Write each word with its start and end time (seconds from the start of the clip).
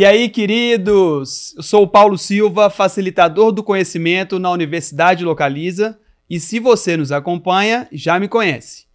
E 0.00 0.04
aí, 0.06 0.30
queridos? 0.30 1.52
Eu 1.54 1.62
sou 1.62 1.82
o 1.82 1.86
Paulo 1.86 2.16
Silva, 2.16 2.70
facilitador 2.70 3.52
do 3.52 3.62
conhecimento 3.62 4.38
na 4.38 4.50
Universidade 4.50 5.26
Localiza, 5.26 5.98
e 6.30 6.40
se 6.40 6.58
você 6.58 6.96
nos 6.96 7.12
acompanha, 7.12 7.86
já 7.92 8.18
me 8.18 8.26
conhece. 8.26 8.86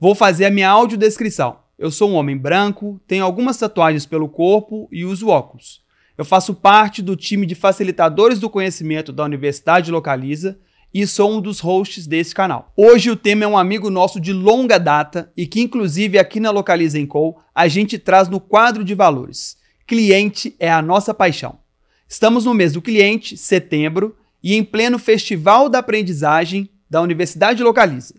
Vou 0.00 0.16
fazer 0.16 0.46
a 0.46 0.50
minha 0.50 0.68
audiodescrição. 0.68 1.60
Eu 1.78 1.92
sou 1.92 2.10
um 2.10 2.14
homem 2.14 2.36
branco, 2.36 3.00
tenho 3.06 3.24
algumas 3.24 3.56
tatuagens 3.56 4.04
pelo 4.04 4.28
corpo 4.28 4.88
e 4.90 5.04
uso 5.04 5.28
óculos. 5.28 5.80
Eu 6.18 6.24
faço 6.24 6.52
parte 6.52 7.02
do 7.02 7.14
time 7.14 7.46
de 7.46 7.54
facilitadores 7.54 8.40
do 8.40 8.50
conhecimento 8.50 9.12
da 9.12 9.22
Universidade 9.22 9.92
Localiza 9.92 10.58
e 10.92 11.06
sou 11.06 11.36
um 11.36 11.40
dos 11.40 11.60
hosts 11.60 12.04
desse 12.04 12.34
canal. 12.34 12.72
Hoje 12.76 13.12
o 13.12 13.16
tema 13.16 13.44
é 13.44 13.46
um 13.46 13.56
amigo 13.56 13.90
nosso 13.90 14.18
de 14.18 14.32
longa 14.32 14.76
data 14.76 15.30
e 15.36 15.46
que 15.46 15.60
inclusive 15.60 16.18
aqui 16.18 16.40
na 16.40 16.50
Localiza 16.50 16.98
Co 17.06 17.36
a 17.54 17.68
gente 17.68 17.96
traz 17.96 18.28
no 18.28 18.40
quadro 18.40 18.82
de 18.82 18.96
valores. 18.96 19.56
Cliente 19.88 20.54
é 20.60 20.70
a 20.70 20.82
nossa 20.82 21.14
paixão. 21.14 21.60
Estamos 22.06 22.44
no 22.44 22.52
mês 22.52 22.74
do 22.74 22.82
cliente, 22.82 23.38
setembro, 23.38 24.14
e 24.42 24.54
em 24.54 24.62
pleno 24.62 24.98
Festival 24.98 25.66
da 25.70 25.78
Aprendizagem 25.78 26.68
da 26.90 27.00
Universidade 27.00 27.62
Localiza. 27.62 28.16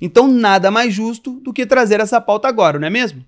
Então, 0.00 0.28
nada 0.28 0.70
mais 0.70 0.94
justo 0.94 1.40
do 1.40 1.52
que 1.52 1.66
trazer 1.66 1.98
essa 1.98 2.20
pauta 2.20 2.46
agora, 2.46 2.78
não 2.78 2.86
é 2.86 2.90
mesmo? 2.90 3.24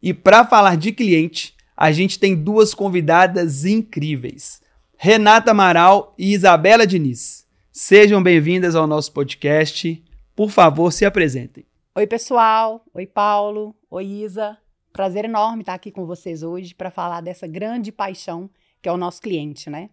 E 0.00 0.14
para 0.14 0.44
falar 0.44 0.76
de 0.76 0.92
cliente, 0.92 1.56
a 1.76 1.90
gente 1.90 2.16
tem 2.16 2.36
duas 2.36 2.74
convidadas 2.74 3.64
incríveis: 3.64 4.62
Renata 4.96 5.50
Amaral 5.50 6.14
e 6.16 6.32
Isabela 6.32 6.86
Diniz. 6.86 7.44
Sejam 7.72 8.22
bem-vindas 8.22 8.76
ao 8.76 8.86
nosso 8.86 9.10
podcast. 9.10 10.00
Por 10.36 10.48
favor, 10.48 10.92
se 10.92 11.04
apresentem. 11.04 11.66
Oi, 11.96 12.06
pessoal. 12.06 12.84
Oi, 12.94 13.04
Paulo. 13.04 13.74
Oi, 13.90 14.04
Isa. 14.06 14.61
Prazer 14.92 15.24
enorme 15.24 15.62
estar 15.62 15.74
aqui 15.74 15.90
com 15.90 16.04
vocês 16.04 16.42
hoje 16.42 16.74
para 16.74 16.90
falar 16.90 17.22
dessa 17.22 17.46
grande 17.46 17.90
paixão 17.90 18.50
que 18.82 18.88
é 18.88 18.92
o 18.92 18.96
nosso 18.96 19.22
cliente, 19.22 19.70
né? 19.70 19.88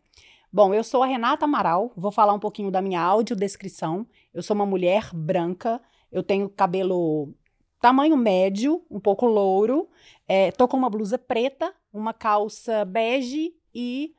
Bom, 0.52 0.74
eu 0.74 0.84
sou 0.84 1.04
a 1.04 1.06
Renata 1.06 1.46
Amaral, 1.46 1.92
vou 1.96 2.12
falar 2.12 2.34
um 2.34 2.40
pouquinho 2.40 2.72
da 2.72 2.82
minha 2.82 3.00
audiodescrição. 3.00 4.06
Eu 4.34 4.42
sou 4.42 4.56
uma 4.56 4.66
mulher 4.66 5.12
branca, 5.14 5.80
eu 6.12 6.24
tenho 6.24 6.50
cabelo 6.50 7.30
tamanho 7.80 8.18
médio, 8.18 8.84
um 8.90 9.00
pouco 9.00 9.28
louro, 9.28 9.88
é, 10.28 10.52
tô 10.52 10.68
com 10.68 10.76
uma 10.76 10.90
blusa 10.90 11.20
preta, 11.20 11.72
uma 11.94 12.14
calça 12.14 12.84
bege 12.84 13.54
e 13.74 14.16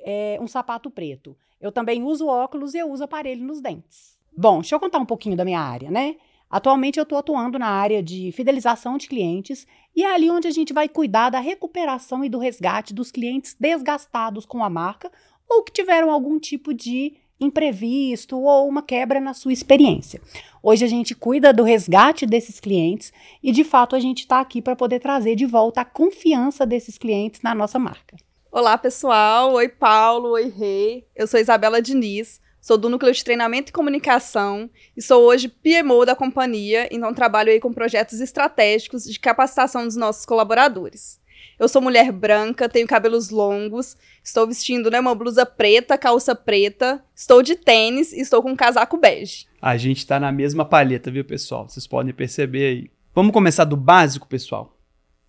é, 0.00 0.36
um 0.42 0.48
sapato 0.48 0.90
preto. 0.90 1.36
Eu 1.60 1.70
também 1.70 2.02
uso 2.02 2.26
óculos 2.26 2.74
e 2.74 2.78
eu 2.78 2.90
uso 2.90 3.04
aparelho 3.04 3.44
nos 3.44 3.60
dentes. 3.60 4.18
Bom, 4.36 4.60
deixa 4.60 4.74
eu 4.74 4.80
contar 4.80 4.98
um 4.98 5.06
pouquinho 5.06 5.36
da 5.36 5.44
minha 5.44 5.60
área, 5.60 5.90
né? 5.90 6.16
Atualmente 6.50 6.98
eu 6.98 7.02
estou 7.02 7.18
atuando 7.18 7.58
na 7.58 7.68
área 7.68 8.02
de 8.02 8.32
fidelização 8.32 8.96
de 8.96 9.06
clientes 9.06 9.66
e 9.94 10.02
é 10.02 10.14
ali 10.14 10.30
onde 10.30 10.48
a 10.48 10.50
gente 10.50 10.72
vai 10.72 10.88
cuidar 10.88 11.28
da 11.28 11.40
recuperação 11.40 12.24
e 12.24 12.28
do 12.28 12.38
resgate 12.38 12.94
dos 12.94 13.10
clientes 13.10 13.54
desgastados 13.58 14.46
com 14.46 14.64
a 14.64 14.70
marca 14.70 15.12
ou 15.48 15.62
que 15.62 15.72
tiveram 15.72 16.10
algum 16.10 16.38
tipo 16.38 16.72
de 16.72 17.14
imprevisto 17.38 18.38
ou 18.38 18.66
uma 18.66 18.82
quebra 18.82 19.20
na 19.20 19.34
sua 19.34 19.52
experiência. 19.52 20.20
Hoje 20.62 20.84
a 20.84 20.88
gente 20.88 21.14
cuida 21.14 21.52
do 21.52 21.62
resgate 21.62 22.24
desses 22.24 22.58
clientes 22.58 23.12
e 23.42 23.52
de 23.52 23.62
fato 23.62 23.94
a 23.94 24.00
gente 24.00 24.20
está 24.20 24.40
aqui 24.40 24.62
para 24.62 24.74
poder 24.74 25.00
trazer 25.00 25.36
de 25.36 25.44
volta 25.44 25.82
a 25.82 25.84
confiança 25.84 26.66
desses 26.66 26.96
clientes 26.96 27.42
na 27.42 27.54
nossa 27.54 27.78
marca. 27.78 28.16
Olá 28.50 28.78
pessoal, 28.78 29.52
oi 29.52 29.68
Paulo, 29.68 30.30
oi 30.30 30.48
Rei, 30.48 31.06
eu 31.14 31.26
sou 31.26 31.38
Isabela 31.38 31.82
Diniz, 31.82 32.40
Sou 32.60 32.76
do 32.76 32.88
Núcleo 32.88 33.12
de 33.12 33.22
Treinamento 33.24 33.70
e 33.70 33.72
Comunicação 33.72 34.68
e 34.96 35.00
sou 35.00 35.22
hoje 35.24 35.48
PMO 35.48 36.04
da 36.04 36.14
companhia, 36.14 36.88
então 36.90 37.14
trabalho 37.14 37.50
aí 37.50 37.60
com 37.60 37.72
projetos 37.72 38.20
estratégicos 38.20 39.04
de 39.04 39.18
capacitação 39.18 39.84
dos 39.84 39.96
nossos 39.96 40.26
colaboradores. 40.26 41.20
Eu 41.56 41.68
sou 41.68 41.80
mulher 41.80 42.10
branca, 42.10 42.68
tenho 42.68 42.86
cabelos 42.86 43.30
longos, 43.30 43.96
estou 44.22 44.46
vestindo 44.46 44.90
né, 44.90 44.98
uma 44.98 45.14
blusa 45.14 45.46
preta, 45.46 45.96
calça 45.96 46.34
preta, 46.34 47.02
estou 47.14 47.42
de 47.42 47.54
tênis 47.54 48.12
e 48.12 48.20
estou 48.20 48.42
com 48.42 48.50
um 48.50 48.56
casaco 48.56 48.96
bege. 48.96 49.46
A 49.62 49.76
gente 49.76 49.98
está 49.98 50.18
na 50.18 50.32
mesma 50.32 50.64
palheta, 50.64 51.10
viu, 51.10 51.24
pessoal? 51.24 51.68
Vocês 51.68 51.86
podem 51.86 52.12
perceber 52.12 52.66
aí. 52.66 52.90
Vamos 53.14 53.32
começar 53.32 53.64
do 53.64 53.76
básico, 53.76 54.28
pessoal. 54.28 54.76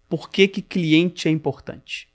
Por 0.08 0.30
que, 0.30 0.48
que 0.48 0.62
cliente 0.62 1.28
é 1.28 1.32
importante? 1.32 2.09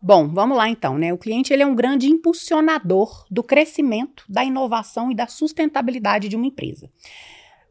Bom, 0.00 0.28
vamos 0.28 0.56
lá 0.56 0.68
então, 0.68 0.98
né? 0.98 1.12
O 1.12 1.18
cliente 1.18 1.52
ele 1.52 1.62
é 1.62 1.66
um 1.66 1.74
grande 1.74 2.06
impulsionador 2.08 3.24
do 3.30 3.42
crescimento, 3.42 4.24
da 4.28 4.44
inovação 4.44 5.10
e 5.10 5.14
da 5.14 5.26
sustentabilidade 5.26 6.28
de 6.28 6.36
uma 6.36 6.46
empresa. 6.46 6.90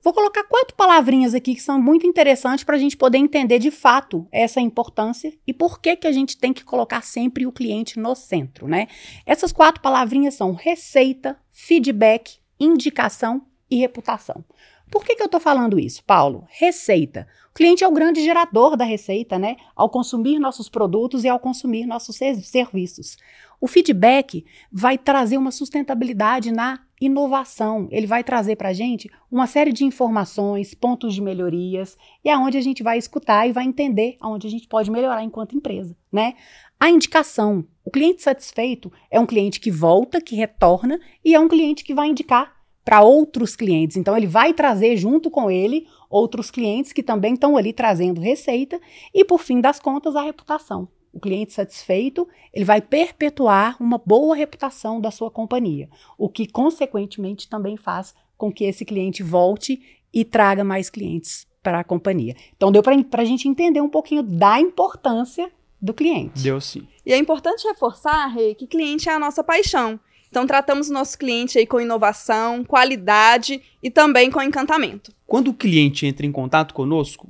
Vou 0.06 0.14
colocar 0.14 0.44
quatro 0.44 0.76
palavrinhas 0.76 1.34
aqui 1.34 1.56
que 1.56 1.62
são 1.62 1.82
muito 1.82 2.06
interessantes 2.06 2.64
para 2.64 2.76
a 2.76 2.80
gente 2.80 2.96
poder 2.96 3.18
entender 3.18 3.58
de 3.58 3.72
fato 3.72 4.28
essa 4.32 4.62
importância 4.62 5.34
e 5.48 5.52
por 5.52 5.82
que, 5.82 5.96
que 5.96 6.06
a 6.06 6.12
gente 6.12 6.38
tem 6.38 6.54
que 6.54 6.64
colocar 6.64 7.02
sempre 7.02 7.48
o 7.48 7.52
cliente 7.52 8.00
no 8.00 8.14
centro, 8.14 8.68
né? 8.68 8.88
Essas 9.26 9.52
quatro 9.52 9.82
palavrinhas 9.82 10.36
são 10.36 10.54
receita, 10.54 11.36
feedback, 11.52 12.38
indicação 12.60 13.48
e 13.68 13.78
reputação. 13.78 14.46
Por 14.90 15.04
que, 15.04 15.16
que 15.16 15.22
eu 15.22 15.28
estou 15.28 15.40
falando 15.40 15.80
isso, 15.80 16.04
Paulo? 16.04 16.46
Receita. 16.50 17.28
O 17.50 17.54
cliente 17.54 17.84
é 17.84 17.88
o 17.88 17.92
grande 17.92 18.24
gerador 18.24 18.78
da 18.78 18.86
receita, 18.86 19.40
né? 19.40 19.56
Ao 19.76 19.90
consumir 19.90 20.40
nossos 20.40 20.70
produtos 20.70 21.24
e 21.24 21.30
ao 21.30 21.40
consumir 21.40 21.86
nossos 21.86 22.18
serviços. 22.18 23.18
O 23.60 23.68
feedback 23.68 24.46
vai 24.72 24.98
trazer 24.98 25.38
uma 25.38 25.52
sustentabilidade 25.52 26.52
na 26.52 26.82
inovação. 27.00 27.88
Ele 27.92 28.08
vai 28.08 28.24
trazer 28.24 28.56
para 28.56 28.70
a 28.70 28.74
gente 28.74 29.10
uma 29.32 29.48
série 29.48 29.74
de 29.74 29.84
informações, 29.84 30.74
pontos 30.74 31.14
de 31.14 31.22
melhorias, 31.22 31.98
e 32.24 32.30
é 32.30 32.38
onde 32.38 32.58
a 32.58 32.62
gente 32.62 32.84
vai 32.84 32.98
escutar 32.98 33.48
e 33.48 33.52
vai 33.52 33.66
entender 33.66 34.18
aonde 34.20 34.48
a 34.48 34.50
gente 34.50 34.68
pode 34.68 34.92
melhorar 34.92 35.24
enquanto 35.24 35.56
empresa, 35.56 35.96
né? 36.12 36.36
A 36.80 36.90
indicação. 36.90 37.66
O 37.84 37.92
cliente 37.92 38.22
satisfeito 38.22 38.92
é 39.10 39.20
um 39.20 39.26
cliente 39.26 39.60
que 39.60 39.72
volta, 39.72 40.22
que 40.22 40.36
retorna, 40.36 41.00
e 41.24 41.34
é 41.34 41.40
um 41.40 41.48
cliente 41.48 41.84
que 41.84 41.94
vai 41.94 42.08
indicar 42.08 42.55
para 42.86 43.02
outros 43.02 43.56
clientes. 43.56 43.98
Então, 43.98 44.16
ele 44.16 44.28
vai 44.28 44.54
trazer 44.54 44.96
junto 44.96 45.32
com 45.32 45.50
ele 45.50 45.88
outros 46.08 46.52
clientes 46.52 46.94
que 46.94 47.02
também 47.02 47.34
estão 47.34 47.58
ali 47.58 47.74
trazendo 47.74 48.22
receita 48.22 48.80
e, 49.12 49.26
por 49.26 49.40
fim 49.40 49.60
das 49.60 49.80
contas, 49.80 50.16
a 50.16 50.22
reputação. 50.22 50.88
O 51.12 51.20
cliente 51.20 51.54
satisfeito, 51.54 52.28
ele 52.54 52.64
vai 52.64 52.82
perpetuar 52.82 53.76
uma 53.82 53.98
boa 53.98 54.36
reputação 54.36 55.02
da 55.02 55.10
sua 55.10 55.32
companhia, 55.32 55.90
o 56.18 56.30
que, 56.30 56.46
consequentemente, 56.46 57.50
também 57.50 57.76
faz 57.76 58.14
com 58.38 58.52
que 58.52 58.66
esse 58.66 58.86
cliente 58.86 59.24
volte 59.24 59.82
e 60.14 60.24
traga 60.24 60.64
mais 60.64 60.90
clientes 60.90 61.48
para 61.64 61.80
a 61.80 61.84
companhia. 61.84 62.36
Então, 62.56 62.72
deu 62.72 62.84
para 62.84 63.22
a 63.22 63.26
gente 63.26 63.48
entender 63.48 63.82
um 63.82 63.90
pouquinho 63.90 64.22
da 64.22 64.60
importância 64.60 65.52
do 65.82 65.94
cliente. 65.94 66.44
Deu 66.44 66.62
sim. 66.62 66.88
E 67.06 67.12
é 67.12 67.18
importante 67.18 67.68
reforçar, 67.68 68.28
Rei, 68.28 68.54
que 68.54 68.68
cliente 68.68 69.10
é 69.10 69.14
a 69.14 69.20
nossa 69.20 69.44
paixão. 69.44 70.00
Então, 70.36 70.46
tratamos 70.46 70.90
o 70.90 70.94
nosso 70.94 71.18
cliente 71.18 71.58
aí 71.58 71.66
com 71.66 71.80
inovação, 71.80 72.62
qualidade 72.66 73.62
e 73.82 73.90
também 73.90 74.30
com 74.30 74.42
encantamento. 74.42 75.14
Quando 75.26 75.48
o 75.48 75.54
cliente 75.54 76.06
entra 76.06 76.26
em 76.26 76.32
contato 76.34 76.74
conosco, 76.74 77.30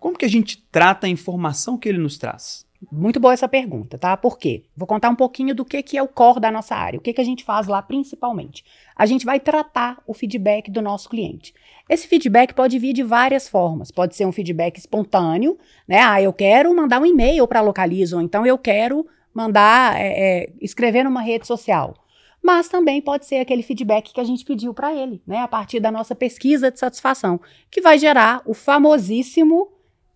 como 0.00 0.18
que 0.18 0.24
a 0.24 0.28
gente 0.28 0.60
trata 0.72 1.06
a 1.06 1.10
informação 1.10 1.78
que 1.78 1.88
ele 1.88 1.98
nos 1.98 2.18
traz? 2.18 2.66
Muito 2.90 3.20
boa 3.20 3.32
essa 3.32 3.46
pergunta, 3.46 3.96
tá? 3.96 4.16
Por 4.16 4.36
quê? 4.36 4.64
Vou 4.76 4.84
contar 4.84 5.10
um 5.10 5.14
pouquinho 5.14 5.54
do 5.54 5.64
que, 5.64 5.80
que 5.80 5.96
é 5.96 6.02
o 6.02 6.08
core 6.08 6.40
da 6.40 6.50
nossa 6.50 6.74
área, 6.74 6.98
o 6.98 7.00
que, 7.00 7.12
que 7.12 7.20
a 7.20 7.24
gente 7.24 7.44
faz 7.44 7.68
lá 7.68 7.80
principalmente. 7.80 8.64
A 8.96 9.06
gente 9.06 9.24
vai 9.24 9.38
tratar 9.38 10.02
o 10.04 10.12
feedback 10.12 10.72
do 10.72 10.82
nosso 10.82 11.08
cliente. 11.08 11.54
Esse 11.88 12.08
feedback 12.08 12.52
pode 12.52 12.80
vir 12.80 12.92
de 12.92 13.04
várias 13.04 13.48
formas. 13.48 13.92
Pode 13.92 14.16
ser 14.16 14.26
um 14.26 14.32
feedback 14.32 14.76
espontâneo, 14.76 15.56
né? 15.86 16.00
Ah, 16.00 16.20
eu 16.20 16.32
quero 16.32 16.74
mandar 16.74 17.00
um 17.00 17.06
e-mail 17.06 17.46
para 17.46 17.60
Localiza, 17.60 18.16
ou 18.16 18.22
então 18.22 18.44
eu 18.44 18.58
quero 18.58 19.06
mandar, 19.32 20.00
é, 20.00 20.08
é, 20.08 20.52
escrever 20.60 21.04
numa 21.04 21.22
rede 21.22 21.46
social 21.46 21.94
mas 22.42 22.68
também 22.68 23.00
pode 23.00 23.26
ser 23.26 23.36
aquele 23.36 23.62
feedback 23.62 24.12
que 24.12 24.20
a 24.20 24.24
gente 24.24 24.44
pediu 24.44 24.72
para 24.72 24.94
ele, 24.94 25.22
né, 25.26 25.38
a 25.38 25.48
partir 25.48 25.80
da 25.80 25.90
nossa 25.90 26.14
pesquisa 26.14 26.70
de 26.70 26.78
satisfação, 26.78 27.40
que 27.70 27.80
vai 27.80 27.98
gerar 27.98 28.42
o 28.46 28.54
famosíssimo 28.54 29.68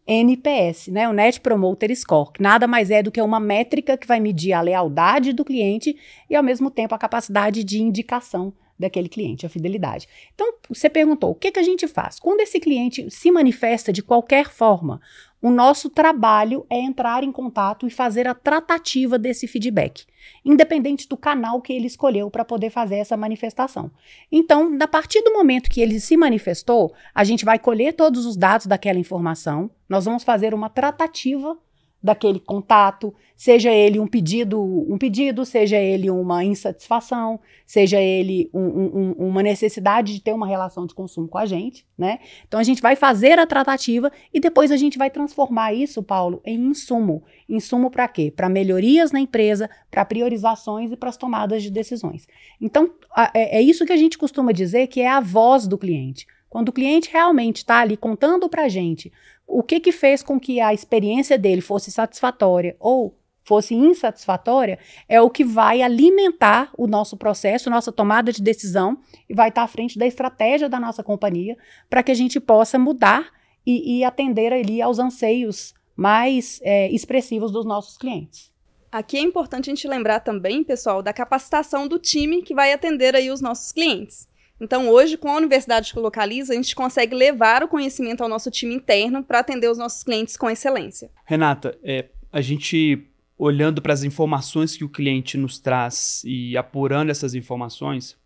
NPS, 0.06 0.88
né, 0.88 1.08
o 1.08 1.12
Net 1.12 1.40
Promoter 1.40 1.94
Score, 1.96 2.32
que 2.32 2.43
nada 2.43 2.66
mais 2.66 2.90
é 2.90 3.02
do 3.02 3.10
que 3.10 3.20
uma 3.20 3.40
métrica 3.40 3.96
que 3.96 4.06
vai 4.06 4.20
medir 4.20 4.52
a 4.52 4.60
lealdade 4.60 5.32
do 5.32 5.44
cliente 5.44 5.96
e 6.28 6.37
ao 6.37 6.43
mesmo 6.43 6.70
tempo 6.70 6.94
a 6.94 6.99
capacidade 6.99 7.64
de 7.64 7.81
indicação 7.81 8.52
daquele 8.78 9.08
cliente, 9.08 9.46
a 9.46 9.49
fidelidade. 9.49 10.08
Então, 10.34 10.54
você 10.69 10.90
perguntou, 10.90 11.31
o 11.31 11.34
que, 11.34 11.52
que 11.52 11.58
a 11.58 11.62
gente 11.62 11.87
faz? 11.87 12.19
Quando 12.19 12.40
esse 12.40 12.58
cliente 12.58 13.08
se 13.10 13.31
manifesta 13.31 13.93
de 13.93 14.02
qualquer 14.02 14.50
forma, 14.50 15.00
o 15.44 15.50
nosso 15.50 15.91
trabalho 15.91 16.64
é 16.70 16.79
entrar 16.81 17.23
em 17.23 17.31
contato 17.31 17.87
e 17.87 17.91
fazer 17.91 18.26
a 18.26 18.32
tratativa 18.32 19.19
desse 19.19 19.46
feedback, 19.46 20.06
independente 20.43 21.06
do 21.06 21.19
canal 21.19 21.61
que 21.61 21.70
ele 21.70 21.87
escolheu 21.87 22.31
para 22.31 22.46
poder 22.46 22.70
fazer 22.70 22.94
essa 22.94 23.14
manifestação. 23.14 23.91
Então, 24.32 24.75
a 24.81 24.88
partir 24.88 25.20
do 25.20 25.35
momento 25.35 25.69
que 25.69 25.82
ele 25.82 26.00
se 26.00 26.17
manifestou, 26.17 26.94
a 27.14 27.25
gente 27.25 27.44
vai 27.44 27.58
colher 27.58 27.93
todos 27.93 28.25
os 28.25 28.38
dados 28.38 28.64
daquela 28.64 28.99
informação, 28.99 29.70
nós 29.87 30.06
vamos 30.06 30.25
fazer 30.25 30.55
uma 30.55 30.70
tratativa 30.70 31.58
daquele 32.04 32.38
contato, 32.38 33.14
seja 33.34 33.72
ele 33.72 33.98
um 33.98 34.06
pedido, 34.06 34.62
um 34.62 34.98
pedido, 34.98 35.42
seja 35.46 35.78
ele 35.78 36.10
uma 36.10 36.44
insatisfação, 36.44 37.40
seja 37.64 37.98
ele 37.98 38.50
um, 38.52 38.60
um, 38.60 39.12
uma 39.12 39.42
necessidade 39.42 40.12
de 40.12 40.20
ter 40.20 40.34
uma 40.34 40.46
relação 40.46 40.84
de 40.84 40.94
consumo 40.94 41.26
com 41.26 41.38
a 41.38 41.46
gente, 41.46 41.86
né? 41.96 42.18
Então 42.46 42.60
a 42.60 42.62
gente 42.62 42.82
vai 42.82 42.94
fazer 42.94 43.38
a 43.38 43.46
tratativa 43.46 44.12
e 44.34 44.38
depois 44.38 44.70
a 44.70 44.76
gente 44.76 44.98
vai 44.98 45.08
transformar 45.08 45.72
isso, 45.72 46.02
Paulo, 46.02 46.42
em 46.44 46.60
insumo. 46.60 47.24
Insumo 47.48 47.90
para 47.90 48.06
quê? 48.06 48.30
Para 48.30 48.50
melhorias 48.50 49.10
na 49.10 49.20
empresa, 49.20 49.70
para 49.90 50.04
priorizações 50.04 50.92
e 50.92 50.96
para 50.96 51.08
as 51.08 51.16
tomadas 51.16 51.62
de 51.62 51.70
decisões. 51.70 52.28
Então 52.60 52.90
é, 53.32 53.60
é 53.60 53.62
isso 53.62 53.86
que 53.86 53.92
a 53.94 53.96
gente 53.96 54.18
costuma 54.18 54.52
dizer 54.52 54.88
que 54.88 55.00
é 55.00 55.08
a 55.08 55.20
voz 55.20 55.66
do 55.66 55.78
cliente. 55.78 56.26
Quando 56.50 56.68
o 56.68 56.72
cliente 56.72 57.10
realmente 57.10 57.56
está 57.56 57.80
ali 57.80 57.96
contando 57.96 58.48
para 58.48 58.66
a 58.66 58.68
gente 58.68 59.10
o 59.46 59.62
que, 59.62 59.81
que 59.81 59.93
fez 59.93 60.23
com 60.23 60.38
que 60.38 60.61
a 60.61 60.73
experiência 60.73 61.38
dele 61.38 61.61
fosse 61.61 61.91
satisfatória 61.91 62.76
ou 62.79 63.17
fosse 63.44 63.75
insatisfatória, 63.75 64.79
é 65.08 65.20
o 65.20 65.31
que 65.31 65.44
vai 65.44 65.82
alimentar 65.82 66.70
o 66.76 66.87
nosso 66.87 67.17
processo, 67.17 67.70
nossa 67.70 67.93
tomada 67.93 68.32
de 68.32 68.43
decisão 68.43 68.99
e 69.29 69.35
vai 69.35 69.50
estar 69.50 69.62
à 69.62 69.69
frente 69.69 69.99
da 69.99 70.06
estratégia 70.06 70.69
da 70.69 70.81
nossa 70.81 71.02
companhia 71.02 71.56
para 71.88 72.02
que 72.02 72.11
a 72.11 72.14
gente 72.14 72.41
possa 72.41 72.79
mudar 72.79 73.31
e, 73.67 73.99
e 73.99 74.05
atender 74.05 74.52
ali 74.52 74.81
aos 74.81 74.99
anseios 74.99 75.75
mais 75.94 76.58
é, 76.62 76.90
expressivos 76.90 77.52
dos 77.52 77.64
nossos 77.64 77.97
clientes. 77.97 78.52
Aqui 78.90 79.17
é 79.17 79.20
importante 79.20 79.70
a 79.70 79.75
gente 79.75 79.88
lembrar 79.88 80.20
também, 80.20 80.64
pessoal, 80.64 81.02
da 81.02 81.12
capacitação 81.12 81.87
do 81.87 81.99
time 81.99 82.43
que 82.43 82.55
vai 82.55 82.73
atender 82.73 83.14
aí 83.14 83.31
os 83.31 83.40
nossos 83.40 83.73
clientes. 83.73 84.29
Então, 84.64 84.88
hoje, 84.88 85.19
com 85.19 85.28
a 85.28 85.37
Universidade 85.37 85.93
que 85.93 85.99
localiza, 85.99 86.55
a 86.55 86.56
gente 86.56 86.75
consegue 86.75 87.14
levar 87.14 87.62
o 87.62 87.69
conhecimento 87.69 88.22
ao 88.22 88.31
nosso 88.31 88.50
time 88.50 88.75
interno 88.75 89.22
para 89.22 89.40
atender 89.40 89.70
os 89.70 89.76
nossos 89.76 90.02
clientes 90.02 90.38
com 90.38 90.49
excelência. 90.49 91.11
Renata, 91.26 91.78
é, 91.84 92.06
a 92.32 92.40
gente 92.40 93.06
olhando 93.37 93.82
para 93.82 93.93
as 93.93 94.05
informações 94.05 94.75
que 94.75 94.82
o 94.82 94.88
cliente 94.88 95.37
nos 95.37 95.58
traz 95.58 96.22
e 96.25 96.56
apurando 96.56 97.11
essas 97.11 97.34
informações, 97.34 98.16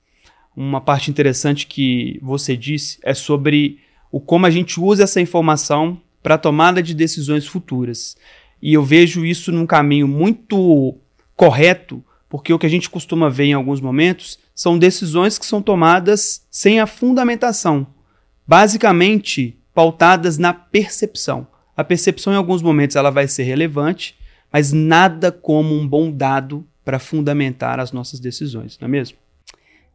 uma 0.56 0.81
parte 0.81 1.11
interessante 1.11 1.67
que 1.67 2.20
você 2.23 2.56
disse 2.56 3.00
é 3.02 3.14
sobre 3.14 3.81
o 4.12 4.20
como 4.20 4.46
a 4.46 4.50
gente 4.50 4.79
usa 4.79 5.02
essa 5.02 5.20
informação 5.20 6.00
para 6.23 6.37
a 6.37 6.38
tomada 6.38 6.81
de 6.81 6.94
decisões 6.94 7.49
futuras. 7.49 8.17
E 8.62 8.75
eu 8.75 8.85
vejo 8.85 9.26
isso 9.26 9.50
num 9.50 9.67
caminho 9.67 10.06
muito 10.06 10.96
correto, 11.35 12.05
porque 12.28 12.52
o 12.52 12.58
que 12.58 12.66
a 12.66 12.70
gente 12.70 12.90
costuma 12.90 13.28
ver 13.28 13.46
em 13.46 13.52
alguns 13.54 13.80
momentos 13.80 14.38
são 14.54 14.78
decisões 14.78 15.38
que 15.38 15.46
são 15.46 15.62
tomadas 15.62 16.46
sem 16.50 16.80
a 16.80 16.86
fundamentação, 16.86 17.86
basicamente 18.46 19.58
pautadas 19.72 20.38
na 20.38 20.52
percepção. 20.52 21.46
A 21.76 21.84
percepção 21.84 22.32
em 22.32 22.36
alguns 22.36 22.60
momentos 22.60 22.96
ela 22.96 23.10
vai 23.10 23.28
ser 23.28 23.44
relevante, 23.44 24.16
mas 24.52 24.72
nada 24.72 25.30
como 25.30 25.75
um 25.75 25.86
bom 25.86 26.10
dado 26.10 26.66
para 26.84 26.98
fundamentar 26.98 27.78
as 27.78 27.92
nossas 27.92 28.19
decisões, 28.19 28.78
não 28.80 28.86
é 28.86 28.90
mesmo? 28.90 29.16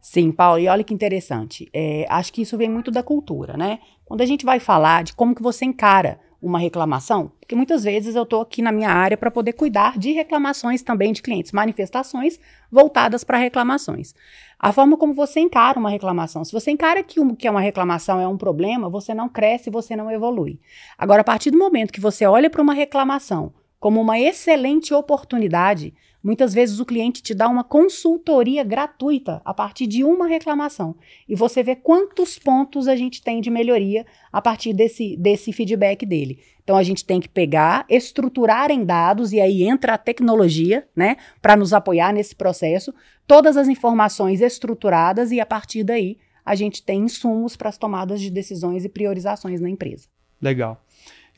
Sim, 0.00 0.30
Paulo, 0.32 0.58
e 0.58 0.68
olha 0.68 0.84
que 0.84 0.94
interessante. 0.94 1.68
É, 1.72 2.06
acho 2.08 2.32
que 2.32 2.42
isso 2.42 2.58
vem 2.58 2.68
muito 2.68 2.90
da 2.90 3.02
cultura, 3.02 3.56
né? 3.56 3.78
Quando 4.04 4.20
a 4.20 4.26
gente 4.26 4.44
vai 4.44 4.60
falar 4.60 5.02
de 5.02 5.14
como 5.14 5.34
que 5.34 5.42
você 5.42 5.64
encara 5.64 6.20
uma 6.44 6.58
reclamação, 6.58 7.32
porque 7.40 7.54
muitas 7.54 7.84
vezes 7.84 8.14
eu 8.14 8.24
estou 8.24 8.42
aqui 8.42 8.60
na 8.60 8.70
minha 8.70 8.90
área 8.90 9.16
para 9.16 9.30
poder 9.30 9.54
cuidar 9.54 9.98
de 9.98 10.12
reclamações 10.12 10.82
também 10.82 11.12
de 11.12 11.22
clientes, 11.22 11.52
manifestações 11.52 12.38
voltadas 12.70 13.24
para 13.24 13.38
reclamações. 13.38 14.14
A 14.58 14.70
forma 14.70 14.96
como 14.98 15.14
você 15.14 15.40
encara 15.40 15.78
uma 15.78 15.88
reclamação. 15.88 16.44
Se 16.44 16.52
você 16.52 16.70
encara 16.70 17.02
que, 17.02 17.18
um, 17.18 17.34
que 17.34 17.48
uma 17.48 17.60
reclamação 17.60 18.20
é 18.20 18.28
um 18.28 18.36
problema, 18.36 18.90
você 18.90 19.14
não 19.14 19.28
cresce, 19.28 19.70
você 19.70 19.96
não 19.96 20.10
evolui. 20.10 20.60
Agora, 20.98 21.22
a 21.22 21.24
partir 21.24 21.50
do 21.50 21.58
momento 21.58 21.92
que 21.92 22.00
você 22.00 22.26
olha 22.26 22.50
para 22.50 22.62
uma 22.62 22.74
reclamação 22.74 23.52
como 23.80 24.00
uma 24.00 24.18
excelente 24.18 24.94
oportunidade, 24.94 25.92
Muitas 26.24 26.54
vezes 26.54 26.80
o 26.80 26.86
cliente 26.86 27.22
te 27.22 27.34
dá 27.34 27.46
uma 27.46 27.62
consultoria 27.62 28.64
gratuita 28.64 29.42
a 29.44 29.52
partir 29.52 29.86
de 29.86 30.02
uma 30.02 30.26
reclamação 30.26 30.96
e 31.28 31.34
você 31.34 31.62
vê 31.62 31.76
quantos 31.76 32.38
pontos 32.38 32.88
a 32.88 32.96
gente 32.96 33.20
tem 33.20 33.42
de 33.42 33.50
melhoria 33.50 34.06
a 34.32 34.40
partir 34.40 34.72
desse, 34.72 35.18
desse 35.18 35.52
feedback 35.52 36.06
dele. 36.06 36.38
Então 36.62 36.78
a 36.78 36.82
gente 36.82 37.04
tem 37.04 37.20
que 37.20 37.28
pegar, 37.28 37.84
estruturar 37.90 38.70
em 38.70 38.86
dados 38.86 39.34
e 39.34 39.40
aí 39.40 39.64
entra 39.64 39.92
a 39.92 39.98
tecnologia, 39.98 40.88
né, 40.96 41.18
para 41.42 41.56
nos 41.56 41.74
apoiar 41.74 42.10
nesse 42.10 42.34
processo, 42.34 42.94
todas 43.26 43.58
as 43.58 43.68
informações 43.68 44.40
estruturadas 44.40 45.30
e 45.30 45.40
a 45.40 45.44
partir 45.44 45.84
daí 45.84 46.16
a 46.42 46.54
gente 46.54 46.82
tem 46.82 47.02
insumos 47.02 47.54
para 47.54 47.68
as 47.68 47.76
tomadas 47.76 48.18
de 48.18 48.30
decisões 48.30 48.82
e 48.82 48.88
priorizações 48.88 49.60
na 49.60 49.68
empresa. 49.68 50.08
Legal. 50.40 50.82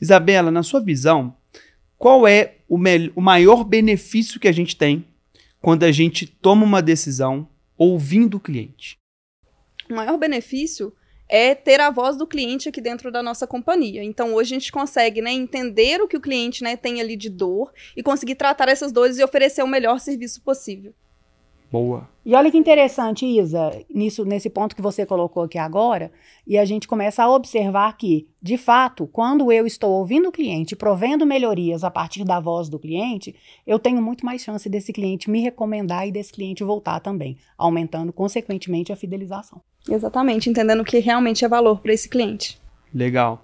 Isabela, 0.01 0.49
na 0.49 0.63
sua 0.63 0.79
visão, 0.79 1.35
qual 1.97 2.27
é 2.27 2.57
o, 2.67 2.77
o 3.15 3.21
maior 3.21 3.63
benefício 3.63 4.39
que 4.39 4.47
a 4.47 4.51
gente 4.51 4.75
tem 4.75 5.05
quando 5.61 5.83
a 5.83 5.91
gente 5.91 6.27
toma 6.27 6.63
uma 6.63 6.81
decisão 6.81 7.49
ouvindo 7.77 8.37
o 8.37 8.39
cliente? 8.39 8.97
O 9.89 9.95
maior 9.95 10.17
benefício 10.17 10.93
é 11.29 11.53
ter 11.53 11.79
a 11.81 11.89
voz 11.89 12.15
do 12.15 12.27
cliente 12.27 12.69
aqui 12.69 12.79
dentro 12.79 13.11
da 13.11 13.21
nossa 13.21 13.45
companhia. 13.45 14.03
Então, 14.03 14.33
hoje 14.33 14.55
a 14.55 14.59
gente 14.59 14.71
consegue 14.71 15.21
né, 15.21 15.31
entender 15.31 16.01
o 16.01 16.07
que 16.07 16.17
o 16.17 16.21
cliente 16.21 16.63
né, 16.63 16.77
tem 16.77 17.01
ali 17.01 17.15
de 17.15 17.29
dor 17.29 17.73
e 17.95 18.03
conseguir 18.03 18.35
tratar 18.35 18.69
essas 18.69 18.91
dores 18.91 19.17
e 19.17 19.23
oferecer 19.23 19.63
o 19.63 19.67
melhor 19.67 19.99
serviço 19.99 20.41
possível. 20.41 20.93
Boa. 21.71 22.07
E 22.25 22.33
olha 22.35 22.51
que 22.51 22.57
interessante, 22.57 23.25
Isa, 23.25 23.71
nisso, 23.93 24.25
nesse 24.25 24.49
ponto 24.49 24.75
que 24.75 24.81
você 24.81 25.05
colocou 25.05 25.43
aqui 25.43 25.57
agora, 25.57 26.11
e 26.45 26.57
a 26.57 26.65
gente 26.65 26.87
começa 26.87 27.23
a 27.23 27.29
observar 27.29 27.95
que, 27.97 28.27
de 28.41 28.57
fato, 28.57 29.07
quando 29.07 29.51
eu 29.51 29.65
estou 29.65 29.91
ouvindo 29.91 30.29
o 30.29 30.31
cliente, 30.31 30.75
provendo 30.75 31.25
melhorias 31.25 31.83
a 31.83 31.91
partir 31.91 32.23
da 32.23 32.39
voz 32.39 32.69
do 32.69 32.79
cliente, 32.79 33.35
eu 33.65 33.79
tenho 33.79 34.01
muito 34.01 34.25
mais 34.25 34.41
chance 34.41 34.67
desse 34.69 34.91
cliente 34.91 35.29
me 35.29 35.41
recomendar 35.41 36.07
e 36.07 36.11
desse 36.11 36.33
cliente 36.33 36.63
voltar 36.63 36.99
também, 36.99 37.37
aumentando, 37.57 38.11
consequentemente, 38.11 38.91
a 38.91 38.95
fidelização. 38.95 39.61
Exatamente, 39.89 40.49
entendendo 40.49 40.81
o 40.81 40.85
que 40.85 40.99
realmente 40.99 41.45
é 41.45 41.47
valor 41.47 41.79
para 41.79 41.93
esse 41.93 42.09
cliente. 42.09 42.59
Legal. 42.93 43.43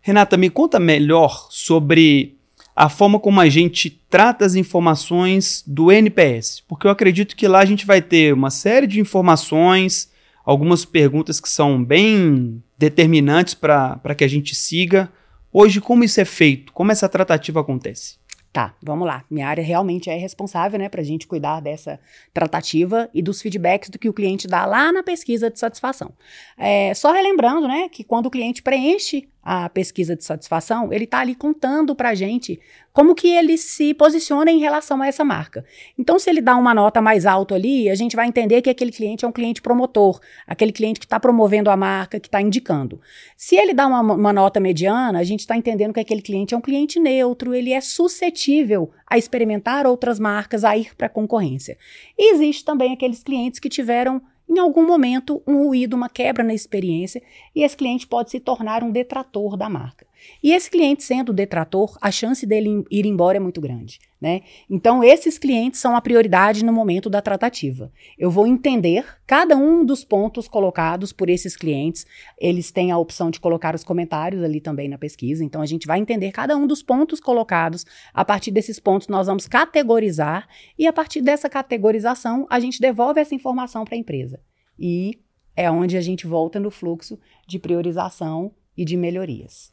Renata, 0.00 0.36
me 0.36 0.50
conta 0.50 0.80
melhor 0.80 1.48
sobre 1.50 2.36
a 2.74 2.88
forma 2.88 3.20
como 3.20 3.40
a 3.40 3.48
gente 3.48 3.90
trata 3.90 4.44
as 4.44 4.54
informações 4.54 5.62
do 5.66 5.92
NPS, 5.92 6.62
porque 6.66 6.86
eu 6.86 6.90
acredito 6.90 7.36
que 7.36 7.46
lá 7.46 7.60
a 7.60 7.64
gente 7.64 7.86
vai 7.86 8.00
ter 8.00 8.32
uma 8.32 8.50
série 8.50 8.86
de 8.86 9.00
informações, 9.00 10.10
algumas 10.44 10.84
perguntas 10.84 11.40
que 11.40 11.48
são 11.48 11.82
bem 11.82 12.62
determinantes 12.78 13.54
para 13.54 14.14
que 14.16 14.24
a 14.24 14.28
gente 14.28 14.54
siga. 14.54 15.10
Hoje, 15.52 15.80
como 15.80 16.02
isso 16.02 16.20
é 16.20 16.24
feito? 16.24 16.72
Como 16.72 16.90
essa 16.90 17.08
tratativa 17.08 17.60
acontece? 17.60 18.22
Tá, 18.52 18.74
vamos 18.82 19.06
lá. 19.06 19.24
Minha 19.30 19.48
área 19.48 19.64
realmente 19.64 20.10
é 20.10 20.14
responsável, 20.14 20.78
né, 20.78 20.88
para 20.88 21.00
a 21.00 21.04
gente 21.04 21.26
cuidar 21.26 21.60
dessa 21.60 21.98
tratativa 22.34 23.08
e 23.14 23.22
dos 23.22 23.40
feedbacks 23.40 23.88
do 23.88 23.98
que 23.98 24.10
o 24.10 24.12
cliente 24.12 24.46
dá 24.46 24.66
lá 24.66 24.92
na 24.92 25.02
pesquisa 25.02 25.50
de 25.50 25.58
satisfação. 25.58 26.12
É, 26.58 26.92
só 26.92 27.12
relembrando, 27.12 27.66
né, 27.66 27.88
que 27.88 28.04
quando 28.04 28.26
o 28.26 28.30
cliente 28.30 28.62
preenche 28.62 29.26
a 29.42 29.68
pesquisa 29.68 30.14
de 30.14 30.24
satisfação, 30.24 30.92
ele 30.92 31.04
está 31.04 31.18
ali 31.18 31.34
contando 31.34 31.96
para 31.96 32.10
a 32.10 32.14
gente 32.14 32.60
como 32.92 33.14
que 33.14 33.28
ele 33.28 33.56
se 33.56 33.94
posiciona 33.94 34.50
em 34.50 34.58
relação 34.58 35.00
a 35.02 35.06
essa 35.06 35.24
marca. 35.24 35.64
Então, 35.98 36.18
se 36.18 36.28
ele 36.30 36.40
dá 36.40 36.54
uma 36.56 36.74
nota 36.74 37.00
mais 37.00 37.26
alta 37.26 37.54
ali, 37.54 37.88
a 37.88 37.94
gente 37.94 38.14
vai 38.14 38.28
entender 38.28 38.60
que 38.62 38.70
aquele 38.70 38.92
cliente 38.92 39.24
é 39.24 39.28
um 39.28 39.32
cliente 39.32 39.62
promotor, 39.62 40.20
aquele 40.46 40.72
cliente 40.72 41.00
que 41.00 41.06
está 41.06 41.18
promovendo 41.18 41.70
a 41.70 41.76
marca, 41.76 42.20
que 42.20 42.28
está 42.28 42.40
indicando. 42.40 43.00
Se 43.36 43.56
ele 43.56 43.72
dá 43.74 43.86
uma, 43.86 44.00
uma 44.00 44.32
nota 44.32 44.60
mediana, 44.60 45.18
a 45.18 45.24
gente 45.24 45.40
está 45.40 45.56
entendendo 45.56 45.94
que 45.94 46.00
aquele 46.00 46.22
cliente 46.22 46.54
é 46.54 46.56
um 46.56 46.60
cliente 46.60 47.00
neutro, 47.00 47.54
ele 47.54 47.72
é 47.72 47.80
suscetível 47.80 48.90
a 49.06 49.18
experimentar 49.18 49.86
outras 49.86 50.20
marcas, 50.20 50.62
a 50.62 50.76
ir 50.76 50.94
para 50.94 51.06
a 51.06 51.10
concorrência. 51.10 51.76
E 52.16 52.34
existe 52.34 52.64
também 52.64 52.92
aqueles 52.92 53.22
clientes 53.22 53.58
que 53.58 53.68
tiveram 53.68 54.22
em 54.52 54.58
algum 54.58 54.86
momento, 54.86 55.42
um 55.46 55.64
ruído, 55.64 55.94
uma 55.94 56.10
quebra 56.10 56.44
na 56.44 56.52
experiência, 56.52 57.22
e 57.54 57.62
esse 57.62 57.74
cliente 57.74 58.06
pode 58.06 58.30
se 58.30 58.38
tornar 58.38 58.84
um 58.84 58.90
detrator 58.90 59.56
da 59.56 59.68
marca. 59.68 60.06
E 60.42 60.52
esse 60.52 60.70
cliente 60.70 61.02
sendo 61.02 61.32
detrator, 61.32 61.96
a 62.00 62.10
chance 62.10 62.46
dele 62.46 62.84
ir 62.90 63.06
embora 63.06 63.36
é 63.36 63.40
muito 63.40 63.60
grande. 63.60 63.98
Né? 64.20 64.42
Então, 64.70 65.02
esses 65.02 65.36
clientes 65.36 65.80
são 65.80 65.96
a 65.96 66.00
prioridade 66.00 66.64
no 66.64 66.72
momento 66.72 67.10
da 67.10 67.20
tratativa. 67.20 67.92
Eu 68.16 68.30
vou 68.30 68.46
entender 68.46 69.04
cada 69.26 69.56
um 69.56 69.84
dos 69.84 70.04
pontos 70.04 70.46
colocados 70.46 71.12
por 71.12 71.28
esses 71.28 71.56
clientes. 71.56 72.06
Eles 72.38 72.70
têm 72.70 72.92
a 72.92 72.98
opção 72.98 73.30
de 73.30 73.40
colocar 73.40 73.74
os 73.74 73.82
comentários 73.82 74.44
ali 74.44 74.60
também 74.60 74.88
na 74.88 74.96
pesquisa. 74.96 75.44
Então, 75.44 75.60
a 75.60 75.66
gente 75.66 75.88
vai 75.88 75.98
entender 75.98 76.30
cada 76.30 76.56
um 76.56 76.68
dos 76.68 76.84
pontos 76.84 77.18
colocados. 77.18 77.84
A 78.14 78.24
partir 78.24 78.52
desses 78.52 78.78
pontos, 78.78 79.08
nós 79.08 79.26
vamos 79.26 79.48
categorizar. 79.48 80.48
E 80.78 80.86
a 80.86 80.92
partir 80.92 81.20
dessa 81.20 81.50
categorização, 81.50 82.46
a 82.48 82.60
gente 82.60 82.80
devolve 82.80 83.20
essa 83.20 83.34
informação 83.34 83.84
para 83.84 83.96
a 83.96 83.98
empresa. 83.98 84.38
E 84.78 85.18
é 85.56 85.70
onde 85.70 85.96
a 85.96 86.00
gente 86.00 86.26
volta 86.26 86.58
no 86.58 86.70
fluxo 86.70 87.18
de 87.46 87.58
priorização 87.58 88.52
e 88.76 88.84
de 88.84 88.96
melhorias. 88.96 89.72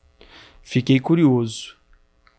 Fiquei 0.62 1.00
curioso. 1.00 1.78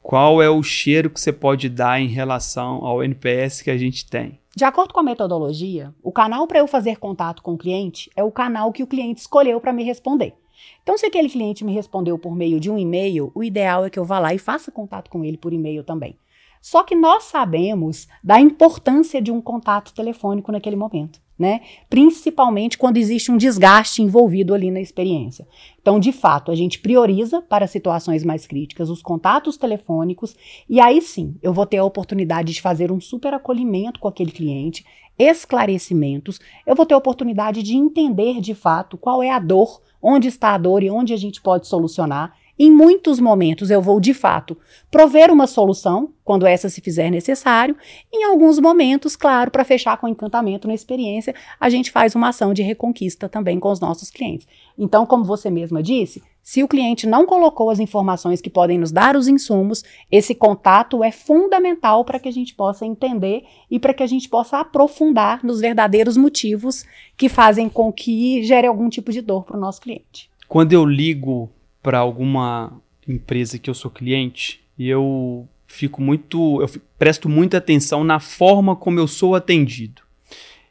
Qual 0.03 0.41
é 0.41 0.49
o 0.49 0.63
cheiro 0.63 1.11
que 1.11 1.21
você 1.21 1.33
pode 1.33 1.69
dar 1.69 2.01
em 2.01 2.07
relação 2.07 2.85
ao 2.85 3.03
NPS 3.03 3.63
que 3.63 3.71
a 3.71 3.77
gente 3.77 4.09
tem? 4.09 4.41
De 4.57 4.65
acordo 4.65 4.93
com 4.93 5.01
a 5.01 5.05
metodologia, 5.05 5.95
o 6.03 6.11
canal 6.11 6.47
para 6.47 6.59
eu 6.59 6.67
fazer 6.67 6.97
contato 6.97 7.43
com 7.43 7.53
o 7.55 7.59
cliente 7.59 8.11
é 8.17 8.25
o 8.25 8.33
canal 8.33 8.73
que 8.73 8.83
o 8.83 8.87
cliente 8.87 9.21
escolheu 9.21 9.61
para 9.61 9.73
me 9.73 9.85
responder. 9.85 10.35
Então, 10.83 10.97
se 10.99 11.07
aquele 11.07 11.29
cliente 11.29 11.65
me 11.65 11.73
respondeu 11.73 12.19
por 12.19 12.35
meio 12.35 12.59
de 12.59 12.71
um 12.71 12.79
e-mail, 12.79 13.31
o 13.35 13.45
ideal 13.45 13.85
é 13.85 13.91
que 13.91 13.99
eu 13.99 14.05
vá 14.05 14.19
lá 14.19 14.35
e 14.35 14.39
faça 14.39 14.71
contato 14.71 15.11
com 15.11 15.25
ele 15.25 15.37
por 15.37 15.53
e-mail 15.53 15.85
também. 15.85 16.17
Só 16.61 16.83
que 16.83 16.95
nós 16.95 17.25
sabemos 17.25 18.07
da 18.23 18.41
importância 18.41 19.23
de 19.23 19.31
um 19.31 19.41
contato 19.41 19.95
telefônico 19.95 20.53
naquele 20.53 20.77
momento, 20.77 21.21
né? 21.41 21.63
Principalmente 21.89 22.77
quando 22.77 22.99
existe 22.99 23.33
um 23.33 23.39
desgaste 23.39 24.03
envolvido 24.03 24.53
ali 24.53 24.71
na 24.71 24.79
experiência. 24.79 25.49
Então, 25.81 25.99
de 25.99 26.13
fato, 26.13 26.51
a 26.51 26.55
gente 26.55 26.79
prioriza 26.79 27.41
para 27.41 27.67
situações 27.67 28.23
mais 28.23 28.47
críticas 28.47 28.91
os 28.91 29.01
contatos 29.01 29.57
telefônicos 29.57 30.37
e 30.69 30.79
aí 30.79 31.01
sim, 31.01 31.35
eu 31.43 31.55
vou 31.55 31.65
ter 31.65 31.79
a 31.79 31.85
oportunidade 31.85 32.53
de 32.53 32.61
fazer 32.61 32.93
um 32.93 33.01
super 33.01 33.33
acolhimento 33.33 33.99
com 33.99 34.07
aquele 34.07 34.31
cliente, 34.31 34.85
esclarecimentos, 35.19 36.39
eu 36.67 36.77
vou 36.77 36.85
ter 36.85 36.93
a 36.93 36.99
oportunidade 36.99 37.63
de 37.63 37.75
entender 37.75 38.39
de 38.43 38.55
fato 38.55 38.99
qual 38.99 39.23
é 39.23 39.31
a 39.31 39.39
dor, 39.39 39.81
onde 40.03 40.29
está 40.29 40.51
a 40.51 40.59
dor 40.59 40.83
e 40.83 40.91
onde 40.91 41.15
a 41.15 41.17
gente 41.17 41.41
pode 41.41 41.67
solucionar 41.67 42.35
em 42.63 42.71
muitos 42.71 43.19
momentos 43.19 43.71
eu 43.71 43.81
vou, 43.81 43.99
de 43.99 44.13
fato, 44.13 44.55
prover 44.91 45.33
uma 45.33 45.47
solução, 45.47 46.13
quando 46.23 46.47
essa 46.47 46.69
se 46.69 46.83
fizer 46.83 47.09
necessário. 47.09 47.75
Em 48.13 48.23
alguns 48.25 48.59
momentos, 48.59 49.17
claro, 49.17 49.51
para 49.51 49.65
fechar 49.65 49.97
com 49.97 50.07
encantamento 50.07 50.69
na 50.69 50.75
experiência, 50.75 51.35
a 51.59 51.71
gente 51.71 51.91
faz 51.91 52.15
uma 52.15 52.29
ação 52.29 52.53
de 52.53 52.61
reconquista 52.61 53.31
também 53.31 53.59
com 53.59 53.71
os 53.71 53.81
nossos 53.81 54.11
clientes. 54.11 54.47
Então, 54.77 55.07
como 55.07 55.25
você 55.25 55.49
mesma 55.49 55.83
disse, 55.83 56.23
se 56.43 56.63
o 56.63 56.69
cliente 56.69 57.07
não 57.07 57.25
colocou 57.25 57.71
as 57.71 57.81
informações 57.81 58.43
que 58.43 58.51
podem 58.51 58.79
nos 58.79 58.93
dar 58.93 59.17
os 59.17 59.27
insumos, 59.27 59.83
esse 60.13 60.35
contato 60.35 61.03
é 61.03 61.11
fundamental 61.11 62.05
para 62.05 62.19
que 62.19 62.29
a 62.29 62.33
gente 62.33 62.55
possa 62.55 62.85
entender 62.85 63.43
e 63.71 63.79
para 63.79 63.95
que 63.95 64.03
a 64.03 64.07
gente 64.07 64.29
possa 64.29 64.59
aprofundar 64.59 65.43
nos 65.43 65.61
verdadeiros 65.61 66.15
motivos 66.15 66.85
que 67.17 67.31
fazem 67.31 67.71
com 67.71 67.91
que 67.91 68.43
gere 68.43 68.67
algum 68.67 68.91
tipo 68.91 69.11
de 69.11 69.23
dor 69.23 69.45
para 69.45 69.57
o 69.57 69.61
nosso 69.61 69.81
cliente. 69.81 70.29
Quando 70.47 70.75
eu 70.75 70.85
ligo 70.85 71.49
para 71.83 71.99
alguma 71.99 72.81
empresa 73.07 73.59
que 73.59 73.69
eu 73.69 73.75
sou 73.75 73.91
cliente, 73.91 74.61
eu 74.79 75.49
fico 75.67 76.03
muito, 76.03 76.61
eu 76.61 76.69
presto 76.99 77.29
muita 77.29 77.59
atenção 77.59 78.03
na 78.05 78.21
forma 78.21 78.75
como 78.75 78.99
eu 78.99 79.07
sou 79.07 79.35
atendido. 79.35 80.03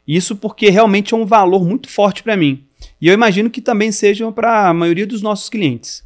Isso 0.06 0.36
porque 0.36 0.70
realmente 0.70 1.14
é 1.14 1.16
um 1.16 1.26
valor 1.26 1.64
muito 1.64 1.88
forte 1.88 2.22
para 2.22 2.36
mim. 2.36 2.64
E 3.00 3.08
eu 3.08 3.14
imagino 3.14 3.50
que 3.50 3.60
também 3.60 3.92
seja 3.92 4.30
para 4.32 4.68
a 4.68 4.74
maioria 4.74 5.06
dos 5.06 5.22
nossos 5.22 5.48
clientes. 5.48 6.04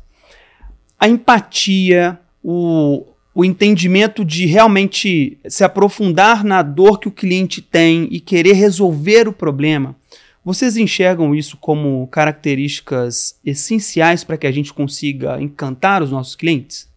A 0.99 1.09
empatia, 1.09 2.19
o, 2.43 3.07
o 3.35 3.45
entendimento 3.45 4.25
de 4.25 4.47
realmente 4.47 5.39
se 5.49 5.65
aprofundar 5.65 6.45
na 6.45 6.63
dor 6.63 6.99
que 6.99 7.09
o 7.09 7.13
cliente 7.13 7.61
tem 7.61 8.09
e 8.11 8.21
querer 8.21 8.53
resolver 8.53 9.29
o 9.29 9.33
problema 9.33 9.97
vocês 10.45 10.77
enxergam 10.77 11.35
isso 11.35 11.57
como 11.57 12.07
características 12.09 13.41
essenciais 13.45 14.23
para 14.23 14.37
que 14.37 14.47
a 14.47 14.53
gente 14.53 14.75
consiga 14.75 15.41
encantar 15.41 16.03
os 16.03 16.11
nossos 16.11 16.37
clientes? 16.37 16.93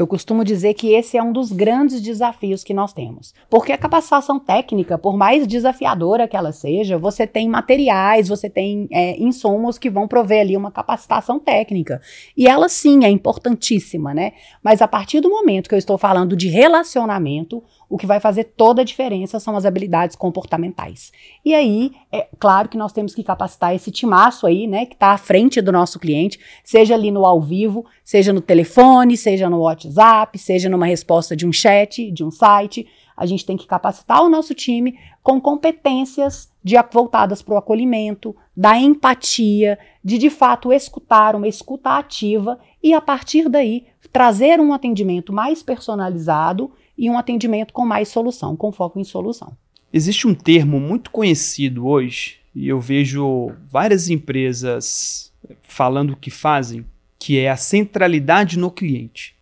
Eu 0.00 0.06
costumo 0.06 0.42
dizer 0.42 0.72
que 0.72 0.94
esse 0.94 1.18
é 1.18 1.22
um 1.22 1.30
dos 1.30 1.52
grandes 1.52 2.00
desafios 2.00 2.64
que 2.64 2.72
nós 2.72 2.90
temos. 2.90 3.34
Porque 3.50 3.70
a 3.70 3.76
capacitação 3.76 4.40
técnica, 4.40 4.96
por 4.96 5.14
mais 5.14 5.46
desafiadora 5.46 6.26
que 6.26 6.34
ela 6.34 6.52
seja, 6.52 6.96
você 6.96 7.26
tem 7.26 7.46
materiais, 7.46 8.28
você 8.28 8.48
tem 8.48 8.88
é, 8.90 9.20
insumos 9.20 9.76
que 9.76 9.90
vão 9.90 10.08
prover 10.08 10.40
ali 10.40 10.56
uma 10.56 10.70
capacitação 10.70 11.38
técnica. 11.38 12.00
E 12.34 12.46
ela 12.46 12.70
sim 12.70 13.04
é 13.04 13.10
importantíssima, 13.10 14.14
né? 14.14 14.32
Mas 14.62 14.80
a 14.80 14.88
partir 14.88 15.20
do 15.20 15.28
momento 15.28 15.68
que 15.68 15.74
eu 15.74 15.78
estou 15.78 15.98
falando 15.98 16.34
de 16.34 16.48
relacionamento, 16.48 17.62
o 17.90 17.98
que 17.98 18.06
vai 18.06 18.20
fazer 18.20 18.44
toda 18.44 18.82
a 18.82 18.84
diferença 18.84 19.40
são 19.40 19.56
as 19.56 19.66
habilidades 19.66 20.14
comportamentais. 20.14 21.10
E 21.44 21.52
aí, 21.52 21.90
é 22.12 22.28
claro 22.38 22.68
que 22.68 22.78
nós 22.78 22.92
temos 22.92 23.12
que 23.16 23.24
capacitar 23.24 23.74
esse 23.74 23.90
timaço 23.90 24.46
aí, 24.46 24.68
né, 24.68 24.86
que 24.86 24.94
está 24.94 25.08
à 25.08 25.18
frente 25.18 25.60
do 25.60 25.72
nosso 25.72 25.98
cliente, 25.98 26.38
seja 26.62 26.94
ali 26.94 27.10
no 27.10 27.26
ao 27.26 27.40
vivo, 27.40 27.84
seja 28.04 28.32
no 28.32 28.40
telefone, 28.40 29.16
seja 29.16 29.50
no 29.50 29.62
WhatsApp, 29.62 30.38
seja 30.38 30.68
numa 30.68 30.86
resposta 30.86 31.34
de 31.34 31.44
um 31.44 31.52
chat, 31.52 32.12
de 32.12 32.22
um 32.22 32.30
site. 32.30 32.86
A 33.16 33.26
gente 33.26 33.44
tem 33.44 33.56
que 33.56 33.66
capacitar 33.66 34.22
o 34.22 34.30
nosso 34.30 34.54
time 34.54 34.96
com 35.20 35.40
competências 35.40 36.48
de, 36.62 36.76
voltadas 36.92 37.42
para 37.42 37.54
o 37.54 37.58
acolhimento, 37.58 38.36
da 38.56 38.78
empatia, 38.78 39.76
de 40.02 40.16
de 40.16 40.30
fato 40.30 40.72
escutar, 40.72 41.34
uma 41.34 41.48
escuta 41.48 41.98
ativa 41.98 42.58
e 42.80 42.94
a 42.94 43.00
partir 43.00 43.48
daí 43.48 43.84
trazer 44.12 44.60
um 44.60 44.72
atendimento 44.72 45.32
mais 45.32 45.62
personalizado 45.62 46.70
e 47.00 47.08
um 47.08 47.16
atendimento 47.16 47.72
com 47.72 47.86
mais 47.86 48.08
solução, 48.08 48.54
com 48.54 48.70
foco 48.70 49.00
em 49.00 49.04
solução. 49.04 49.56
Existe 49.90 50.28
um 50.28 50.34
termo 50.34 50.78
muito 50.78 51.10
conhecido 51.10 51.86
hoje, 51.86 52.36
e 52.54 52.68
eu 52.68 52.78
vejo 52.78 53.52
várias 53.66 54.10
empresas 54.10 55.32
falando 55.62 56.12
o 56.12 56.16
que 56.16 56.30
fazem, 56.30 56.84
que 57.18 57.38
é 57.38 57.48
a 57.48 57.56
centralidade 57.56 58.58
no 58.58 58.70
cliente. 58.70 59.34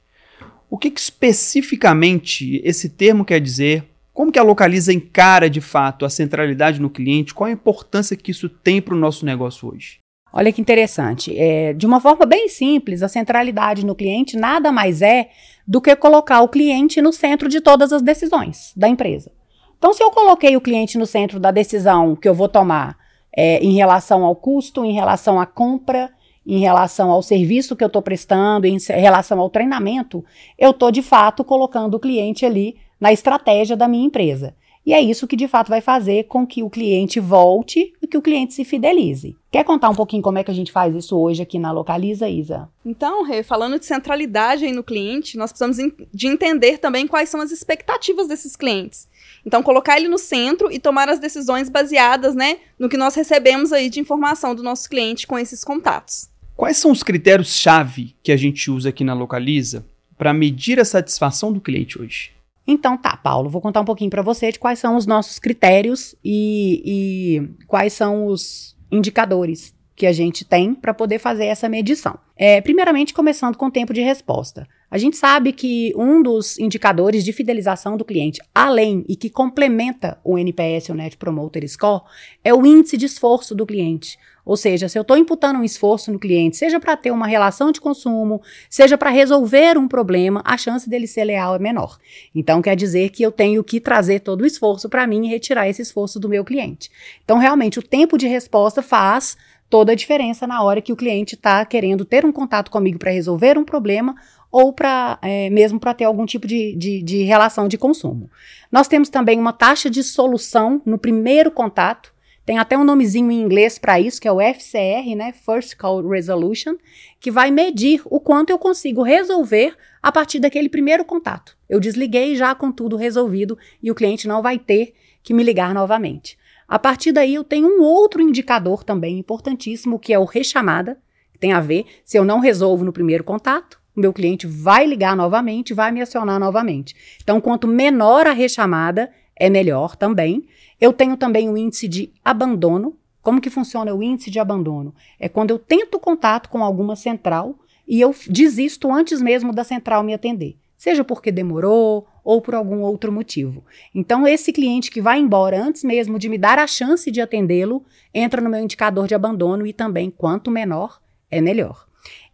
O 0.71 0.79
que, 0.79 0.89
que 0.89 1.01
especificamente 1.01 2.61
esse 2.63 2.89
termo 2.89 3.25
quer 3.25 3.41
dizer? 3.41 3.85
Como 4.15 4.31
que 4.31 4.39
a 4.39 4.43
Localiza 4.45 4.93
encara 4.93 5.51
de 5.51 5.61
fato 5.61 6.05
a 6.05 6.11
centralidade 6.11 6.81
no 6.81 6.89
cliente? 6.89 7.35
Qual 7.35 7.49
a 7.49 7.53
importância 7.53 8.17
que 8.17 8.31
isso 8.31 8.49
tem 8.49 8.81
para 8.81 8.95
o 8.95 8.99
nosso 8.99 9.27
negócio 9.27 9.69
hoje? 9.69 9.99
Olha 10.33 10.53
que 10.53 10.61
interessante. 10.61 11.37
É, 11.37 11.73
de 11.73 11.87
uma 11.87 12.01
forma 12.01 12.25
bem 12.25 12.49
simples, 12.49 13.03
a 13.03 13.09
centralidade 13.09 13.85
no 13.85 13.95
cliente 13.95 14.37
nada 14.37 14.71
mais 14.71 15.03
é 15.03 15.31
do 15.69 15.83
que 15.83 15.95
colocar 15.95 16.41
o 16.41 16.49
cliente 16.49 17.03
no 17.03 17.13
centro 17.13 17.47
de 17.47 17.61
todas 17.61 17.93
as 17.93 18.01
decisões 18.01 18.73
da 18.75 18.89
empresa. 18.89 19.31
Então, 19.77 19.93
se 19.93 20.03
eu 20.03 20.11
coloquei 20.11 20.57
o 20.57 20.63
cliente 20.63 20.97
no 20.97 21.05
centro 21.05 21.39
da 21.39 21.51
decisão 21.51 22.17
que 22.17 22.27
eu 22.27 22.35
vou 22.35 22.49
tomar 22.49 22.97
é, 23.37 23.63
em 23.63 23.75
relação 23.75 24.25
ao 24.25 24.35
custo, 24.35 24.83
em 24.83 24.95
relação 24.95 25.39
à 25.39 25.45
compra, 25.45 26.11
em 26.47 26.59
relação 26.59 27.11
ao 27.11 27.21
serviço 27.21 27.77
que 27.77 27.85
eu 27.85 27.89
estou 27.89 28.01
prestando, 28.01 28.67
em 28.67 28.79
relação 28.89 29.39
ao 29.39 29.51
treinamento, 29.51 30.25
eu 30.59 30.71
estou 30.71 30.91
de 30.91 31.03
fato 31.03 31.45
colocando 31.45 31.95
o 31.95 32.01
cliente 32.01 32.47
ali 32.47 32.79
na 32.99 33.13
estratégia 33.13 33.77
da 33.77 33.87
minha 33.87 34.07
empresa. 34.07 34.55
E 34.89 34.95
é 34.95 35.03
isso 35.03 35.27
que 35.27 35.37
de 35.37 35.47
fato 35.47 35.69
vai 35.69 35.83
fazer 35.83 36.25
com 36.29 36.47
que 36.47 36.63
o 36.63 36.71
cliente 36.71 37.21
volte 37.21 37.93
e 38.01 38.07
que 38.07 38.17
o 38.17 38.23
cliente 38.23 38.55
se 38.55 38.65
fidelize. 38.65 39.37
Quer 39.51 39.63
contar 39.63 39.91
um 39.91 39.95
pouquinho 39.95 40.23
como 40.23 40.39
é 40.39 40.43
que 40.43 40.51
a 40.51 40.55
gente 40.55 40.73
faz 40.73 40.95
isso 40.95 41.15
hoje 41.15 41.43
aqui 41.43 41.59
na 41.59 41.71
Localiza, 41.71 42.27
Isa? 42.27 42.71
Então, 42.87 43.23
Rê, 43.23 43.43
falando 43.43 43.79
de 43.79 43.85
centralidade 43.85 44.65
aí 44.65 44.73
no 44.73 44.83
cliente, 44.83 45.37
nós 45.37 45.53
precisamos 45.53 45.77
de 46.11 46.27
entender 46.27 46.79
também 46.79 47.07
quais 47.07 47.29
são 47.29 47.43
as 47.43 47.51
expectativas 47.51 48.29
desses 48.29 48.57
clientes. 48.57 49.07
Então, 49.45 49.63
colocar 49.63 49.99
ele 49.99 50.09
no 50.09 50.17
centro 50.17 50.73
e 50.73 50.79
tomar 50.79 51.11
as 51.11 51.19
decisões 51.19 51.69
baseadas, 51.69 52.35
né, 52.35 52.57
no 52.79 52.89
que 52.89 52.97
nós 52.97 53.15
recebemos 53.15 53.75
aí 53.75 53.91
de 53.91 54.01
informação 54.01 54.55
do 54.55 54.63
nosso 54.63 54.89
cliente 54.89 55.27
com 55.27 55.39
esses 55.39 55.63
contatos. 55.63 56.31
Quais 56.57 56.79
são 56.79 56.91
os 56.91 57.03
critérios-chave 57.03 58.17
que 58.23 58.33
a 58.33 58.39
gente 58.39 58.71
usa 58.71 58.89
aqui 58.89 59.05
na 59.05 59.13
Localiza 59.13 59.85
para 60.17 60.33
medir 60.33 60.81
a 60.81 60.85
satisfação 60.87 61.53
do 61.53 61.61
cliente 61.61 62.01
hoje? 62.01 62.38
Então 62.71 62.99
tá, 62.99 63.17
Paulo, 63.17 63.49
vou 63.49 63.63
contar 63.63 63.81
um 63.81 63.85
pouquinho 63.87 64.11
para 64.11 64.21
você 64.21 64.53
de 64.53 64.59
quais 64.59 64.79
são 64.79 64.95
os 64.95 65.07
nossos 65.07 65.39
critérios 65.39 66.15
e, 66.23 66.83
e 66.85 67.67
quais 67.67 67.95
são 67.95 68.27
os 68.27 68.77
indicadores 68.93 69.75
que 69.97 70.07
a 70.07 70.13
gente 70.13 70.45
tem 70.45 70.75
para 70.75 70.93
poder 70.93 71.19
fazer 71.19 71.47
essa 71.47 71.67
medição. 71.67 72.19
É, 72.37 72.61
primeiramente, 72.61 73.15
começando 73.15 73.57
com 73.57 73.67
o 73.67 73.71
tempo 73.71 73.95
de 73.95 74.03
resposta. 74.03 74.69
A 74.91 74.97
gente 74.97 75.19
sabe 75.19 75.53
que 75.53 75.93
um 75.97 76.23
dos 76.23 76.59
indicadores 76.59 77.23
de 77.23 77.33
fidelização 77.33 77.97
do 77.97 78.05
cliente, 78.05 78.41
além 78.55 79.05
e 79.07 79.17
que 79.17 79.29
complementa 79.29 80.19
o 80.25 80.39
NPS, 80.39 80.89
o 80.89 80.95
Net 80.95 81.17
Promoter 81.19 81.69
Score, 81.69 82.03
é 82.43 82.55
o 82.55 82.65
índice 82.65 82.97
de 82.97 83.05
esforço 83.05 83.55
do 83.55 83.67
cliente. 83.67 84.19
Ou 84.47 84.57
seja, 84.57 84.89
se 84.89 84.99
eu 84.99 85.03
estou 85.03 85.19
imputando 85.19 85.59
um 85.59 85.65
esforço 85.65 86.11
no 86.11 86.19
cliente, 86.19 86.57
seja 86.57 86.81
para 86.81 86.97
ter 86.97 87.11
uma 87.11 87.27
relação 87.27 87.71
de 87.71 87.83
consumo, 87.83 88.41
seja 88.71 88.97
para 88.97 89.11
resolver 89.11 89.77
um 89.77 89.87
problema, 89.87 90.41
a 90.43 90.57
chance 90.57 90.89
dele 90.89 91.07
ser 91.07 91.25
leal 91.25 91.55
é 91.55 91.59
menor. 91.59 91.99
Então, 92.35 92.63
quer 92.63 92.75
dizer 92.75 93.11
que 93.11 93.23
eu 93.23 93.31
tenho 93.31 93.63
que 93.63 93.79
trazer 93.79 94.21
todo 94.21 94.41
o 94.41 94.47
esforço 94.47 94.89
para 94.89 95.07
mim 95.07 95.27
e 95.27 95.29
retirar 95.29 95.69
esse 95.69 95.83
esforço 95.83 96.19
do 96.19 96.31
meu 96.31 96.47
cliente. 96.47 96.91
Então, 97.23 97.37
realmente, 97.37 97.79
o 97.79 97.83
tempo 97.83 98.17
de 98.17 98.27
resposta 98.27 98.81
faz 98.81 99.37
toda 99.69 99.93
a 99.93 99.95
diferença 99.95 100.47
na 100.47 100.63
hora 100.63 100.81
que 100.81 100.93
o 100.93 100.97
cliente 100.97 101.35
está 101.35 101.65
querendo 101.65 102.05
ter 102.05 102.25
um 102.25 102.33
contato 102.33 102.71
comigo 102.71 102.99
para 102.99 103.11
resolver 103.11 103.59
um 103.59 103.65
problema 103.65 104.15
ou 104.51 104.73
para 104.73 105.19
é, 105.23 105.51
mesmo 105.51 105.79
para 105.79 105.95
ter 105.95 106.05
algum 106.05 106.27
tipo 106.27 106.47
de, 106.47 106.75
de, 106.75 107.03
de 107.03 107.23
relação 107.23 107.69
de 107.69 107.79
consumo. 107.79 108.31
Nós 108.71 108.89
temos 108.89 109.09
também 109.09 109.39
uma 109.39 109.53
taxa 109.53 109.89
de 109.91 110.03
solução 110.03 110.81
no 110.85 110.99
primeiro 110.99 111.51
contato. 111.51 112.15
Tem 112.45 112.59
até 112.59 112.79
um 112.79 112.85
nomezinho 112.85 113.31
em 113.31 113.43
inglês 113.43 113.79
para 113.79 114.01
isso, 114.01 114.21
que 114.21 114.27
é 114.27 114.33
o 114.33 114.41
FCR, 114.41 115.15
né? 115.15 115.33
First 115.33 115.77
Call 115.77 116.07
Resolution, 116.09 116.77
que 117.21 117.31
vai 117.31 117.51
medir 117.51 118.01
o 118.07 118.19
quanto 118.19 118.49
eu 118.49 118.59
consigo 118.59 119.03
resolver 119.03 119.77
a 120.03 120.11
partir 120.11 120.39
daquele 120.39 120.71
primeiro 120.71 121.05
contato. 121.05 121.57
Eu 121.69 121.79
desliguei 121.79 122.35
já 122.37 122.55
com 122.55 122.73
tudo 122.73 122.97
resolvido 122.97 123.59
e 123.83 123.91
o 123.91 123.95
cliente 123.95 124.27
não 124.27 124.41
vai 124.41 124.59
ter 124.59 124.95
que 125.23 125.35
me 125.35 125.43
ligar 125.43 125.75
novamente. 125.75 126.39
A 126.67 126.79
partir 126.79 127.13
daí, 127.13 127.35
eu 127.35 127.45
tenho 127.45 127.67
um 127.67 127.83
outro 127.83 128.23
indicador 128.23 128.85
também 128.85 129.19
importantíssimo, 129.19 129.99
que 129.99 130.13
é 130.13 130.19
o 130.19 130.25
rechamada, 130.25 130.99
que 131.33 131.39
tem 131.39 131.53
a 131.53 131.61
ver 131.61 131.87
se 132.05 132.19
eu 132.19 132.25
não 132.25 132.41
resolvo 132.41 132.85
no 132.85 132.93
primeiro 132.93 133.25
contato, 133.25 133.78
o 133.99 134.01
meu 134.01 134.13
cliente 134.13 134.47
vai 134.47 134.87
ligar 134.87 135.17
novamente, 135.17 135.75
vai 135.75 135.91
me 135.91 136.01
acionar 136.01 136.39
novamente. 136.39 136.95
Então, 137.21 137.41
quanto 137.41 137.67
menor 137.67 138.29
a 138.29 138.33
rechamada, 138.33 139.11
é 139.35 139.51
melhor 139.51 139.97
também. 139.97 140.47
Eu 140.81 140.93
tenho 140.93 141.17
também 141.17 141.51
o 141.51 141.57
índice 141.59 141.89
de 141.89 142.13
abandono. 142.25 142.97
Como 143.21 143.41
que 143.41 143.51
funciona 143.51 143.93
o 143.93 144.03
índice 144.03 144.31
de 144.31 144.39
abandono? 144.39 144.95
É 145.19 145.29
quando 145.29 145.51
eu 145.51 145.59
tento 145.59 145.99
contato 145.99 146.49
com 146.49 146.63
alguma 146.63 146.95
central 146.95 147.59
e 147.87 148.01
eu 148.01 148.15
desisto 148.29 148.93
antes 148.93 149.21
mesmo 149.21 149.53
da 149.53 149.65
central 149.65 150.05
me 150.05 150.15
atender, 150.15 150.57
seja 150.77 151.03
porque 151.03 151.33
demorou 151.33 152.07
ou 152.23 152.41
por 152.41 152.55
algum 152.55 152.83
outro 152.83 153.11
motivo. 153.11 153.65
Então, 153.93 154.27
esse 154.27 154.53
cliente 154.53 154.91
que 154.93 155.01
vai 155.01 155.19
embora 155.19 155.61
antes 155.61 155.83
mesmo 155.83 156.19
de 156.19 156.29
me 156.29 156.39
dar 156.39 156.59
a 156.59 156.67
chance 156.67 157.11
de 157.11 157.21
atendê-lo, 157.21 157.83
entra 158.15 158.41
no 158.41 158.51
meu 158.51 158.61
indicador 158.61 159.09
de 159.09 159.15
abandono 159.15 159.67
e 159.67 159.73
também, 159.73 160.09
quanto 160.09 160.51
menor, 160.51 161.01
é 161.31 161.41
melhor. 161.41 161.87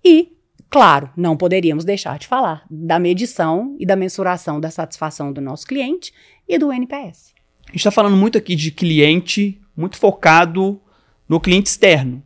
E, 0.05 0.35
claro, 0.75 1.09
não 1.17 1.37
poderíamos 1.37 1.85
deixar 1.85 2.19
de 2.19 2.27
falar 2.27 2.65
da 2.69 2.99
medição 2.99 3.77
e 3.79 3.87
da 3.87 3.95
mensuração 3.95 4.61
da 4.61 4.73
satisfação 4.73 5.33
do 5.33 5.41
nosso 5.41 5.65
cliente 5.69 6.13
e 6.49 6.59
do 6.59 6.73
NPS. 6.73 7.33
A 7.69 7.71
gente 7.71 7.77
está 7.77 7.93
falando 7.93 8.17
muito 8.17 8.37
aqui 8.37 8.57
de 8.57 8.73
cliente, 8.73 9.61
muito 9.77 9.97
focado 9.97 10.81
no 11.29 11.39
cliente 11.39 11.71
externo. 11.71 12.21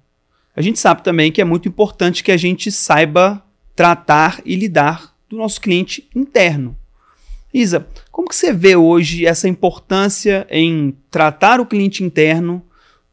A 0.57 0.62
gente 0.62 0.78
sabe 0.78 1.02
também 1.02 1.31
que 1.31 1.43
é 1.43 1.45
muito 1.45 1.69
importante 1.69 2.25
que 2.25 2.33
a 2.33 2.38
gente 2.38 2.73
saiba 2.73 3.45
tratar 3.76 4.40
e 4.47 4.57
lidar 4.57 5.14
do 5.28 5.37
nosso 5.37 5.61
cliente 5.61 6.09
interno. 6.17 6.75
Isa, 7.52 7.87
como 8.11 8.31
que 8.31 8.35
você 8.35 8.50
vê 8.50 8.75
hoje 8.75 9.26
essa 9.26 9.47
importância 9.47 10.47
em 10.49 10.97
tratar 11.11 11.61
o 11.61 11.67
cliente 11.67 12.02
interno 12.02 12.64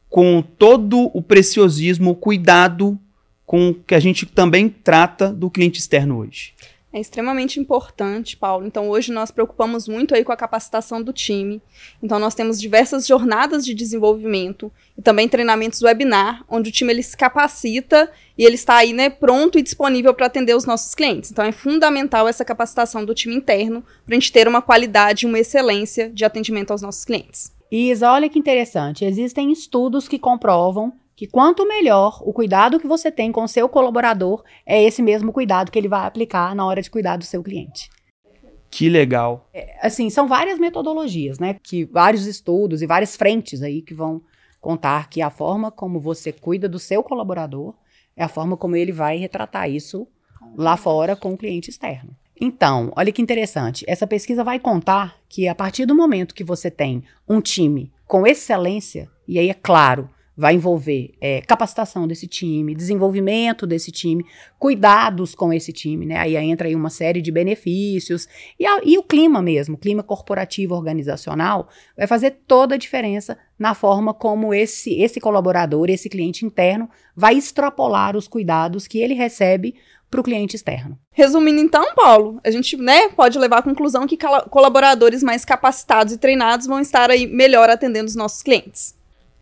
com 0.08 0.42
todo 0.42 1.12
o 1.14 1.22
preciosismo, 1.22 2.12
o 2.12 2.16
cuidado 2.16 2.98
com 3.46 3.74
que 3.74 3.96
a 3.96 4.00
gente 4.00 4.26
também 4.26 4.70
trata 4.70 5.32
do 5.32 5.50
cliente 5.50 5.80
externo 5.80 6.18
hoje? 6.18 6.54
É 6.96 7.00
extremamente 7.02 7.60
importante, 7.60 8.38
Paulo. 8.38 8.66
Então, 8.66 8.88
hoje 8.88 9.12
nós 9.12 9.30
preocupamos 9.30 9.86
muito 9.86 10.16
aí 10.16 10.24
com 10.24 10.32
a 10.32 10.38
capacitação 10.38 11.04
do 11.04 11.12
time. 11.12 11.62
Então, 12.02 12.18
nós 12.20 12.34
temos 12.34 12.58
diversas 12.58 13.06
jornadas 13.06 13.66
de 13.66 13.74
desenvolvimento 13.74 14.72
e 14.98 15.02
também 15.02 15.28
treinamentos 15.28 15.82
webinar, 15.82 16.46
onde 16.48 16.70
o 16.70 16.72
time 16.72 16.94
ele 16.94 17.04
se 17.04 17.18
capacita 17.18 18.10
e 18.38 18.46
ele 18.46 18.56
está 18.56 18.78
aí, 18.78 18.94
né, 18.94 19.10
pronto 19.10 19.60
e 19.60 19.62
disponível 19.62 20.14
para 20.14 20.28
atender 20.28 20.56
os 20.56 20.64
nossos 20.64 20.96
clientes. 20.96 21.32
Então, 21.32 21.44
é 21.44 21.52
fundamental 21.52 22.30
essa 22.30 22.46
capacitação 22.46 23.04
do 23.04 23.14
time 23.14 23.36
interno 23.36 23.84
para 24.06 24.16
a 24.16 24.18
gente 24.18 24.32
ter 24.32 24.48
uma 24.48 24.62
qualidade 24.62 25.26
e 25.26 25.28
uma 25.28 25.40
excelência 25.40 26.10
de 26.10 26.24
atendimento 26.24 26.72
aos 26.72 26.82
nossos 26.82 27.04
clientes. 27.04 27.52
Isa, 27.70 28.10
olha 28.10 28.30
que 28.30 28.40
interessante. 28.40 29.04
Existem 29.04 29.52
estudos 29.52 30.08
que 30.08 30.18
comprovam 30.18 30.94
que 31.16 31.28
quanto 31.28 31.68
melhor 31.68 32.22
o 32.24 32.34
cuidado 32.34 32.80
que 32.80 32.88
você 32.88 33.12
tem 33.12 33.32
com 33.32 33.44
o 33.44 33.48
seu 33.48 33.70
colaborador, 33.70 34.44
é 34.66 34.84
esse 34.84 35.02
mesmo 35.02 35.32
cuidado 35.32 35.72
que 35.72 35.80
ele 35.80 35.88
vai 35.88 36.06
aplicar 36.06 36.54
na 36.56 36.66
hora 36.66 36.82
de 36.82 36.92
cuidar 36.92 37.18
do 37.18 37.24
seu 37.24 37.42
cliente. 37.42 37.90
Que 38.70 38.90
legal. 38.90 39.48
É, 39.54 39.78
assim, 39.82 40.10
são 40.10 40.28
várias 40.28 40.60
metodologias, 40.60 41.40
né? 41.40 41.56
Que 41.64 41.86
vários 41.86 42.26
estudos 42.26 42.82
e 42.82 42.86
várias 42.86 43.16
frentes 43.16 43.62
aí 43.62 43.82
que 43.82 43.94
vão 43.94 44.22
contar 44.60 45.10
que 45.10 45.22
a 45.22 45.30
forma 45.30 45.72
como 45.72 46.00
você 46.00 46.34
cuida 46.34 46.68
do 46.68 46.80
seu 46.80 47.02
colaborador 47.02 47.74
é 48.18 48.24
a 48.24 48.28
forma 48.28 48.58
como 48.58 48.76
ele 48.76 48.92
vai 48.92 49.18
retratar 49.18 49.70
isso 49.70 50.08
lá 50.58 50.76
fora 50.76 51.16
com 51.16 51.34
o 51.34 51.38
cliente 51.38 51.70
externo. 51.70 52.16
Então, 52.40 52.92
olha 52.96 53.12
que 53.12 53.22
interessante. 53.22 53.86
Essa 53.88 54.06
pesquisa 54.06 54.44
vai 54.44 54.60
contar 54.60 55.18
que 55.30 55.48
a 55.48 55.56
partir 55.56 55.86
do 55.86 55.96
momento 55.96 56.36
que 56.36 56.44
você 56.44 56.70
tem 56.70 57.04
um 57.28 57.40
time 57.40 57.94
com 58.06 58.28
excelência, 58.28 59.10
e 59.28 59.40
aí 59.40 59.50
é 59.50 59.54
claro, 59.54 60.10
vai 60.36 60.56
envolver 60.56 61.14
é, 61.22 61.42
capacitação 61.42 62.08
desse 62.08 62.28
time, 62.28 62.76
desenvolvimento 62.76 63.66
desse 63.66 63.92
time, 63.92 64.26
cuidados 64.60 65.34
com 65.34 65.54
esse 65.54 65.72
time, 65.72 66.06
né? 66.06 66.18
Aí 66.18 66.36
entra 66.36 66.68
aí 66.68 66.76
uma 66.76 66.90
série 66.90 67.22
de 67.22 67.32
benefícios 67.32 68.28
e, 68.60 68.66
a, 68.66 68.82
e 68.84 68.98
o 68.98 69.04
clima 69.04 69.42
mesmo, 69.42 69.76
o 69.76 69.80
clima 69.80 70.04
corporativo 70.04 70.76
organizacional, 70.76 71.70
vai 71.98 72.08
fazer 72.08 72.40
toda 72.48 72.76
a 72.76 72.78
diferença 72.78 73.38
na 73.58 73.74
forma 73.74 74.14
como 74.14 74.54
esse, 74.54 75.02
esse 75.02 75.20
colaborador, 75.20 75.90
esse 75.90 76.10
cliente 76.10 76.46
interno, 76.46 76.90
vai 77.16 77.36
extrapolar 77.36 78.18
os 78.18 78.28
cuidados 78.28 78.88
que 78.88 79.00
ele 79.00 79.14
recebe 79.14 79.76
para 80.10 80.22
o 80.22 80.24
cliente 80.24 80.56
externo. 80.56 80.98
Resumindo 81.12 81.60
então, 81.60 81.94
Paulo, 81.96 82.40
a 82.44 82.52
gente 82.52 82.78
né, 82.78 83.10
pode 83.10 83.38
levar 83.40 83.58
à 83.58 83.62
conclusão 83.62 84.06
que 84.08 84.18
colaboradores 84.50 85.24
mais 85.24 85.44
capacitados 85.44 86.14
e 86.14 86.18
treinados 86.18 86.68
vão 86.68 86.80
estar 86.80 87.10
aí 87.10 87.26
melhor 87.28 87.70
atendendo 87.70 88.08
os 88.08 88.16
nossos 88.16 88.42
clientes. 88.42 88.95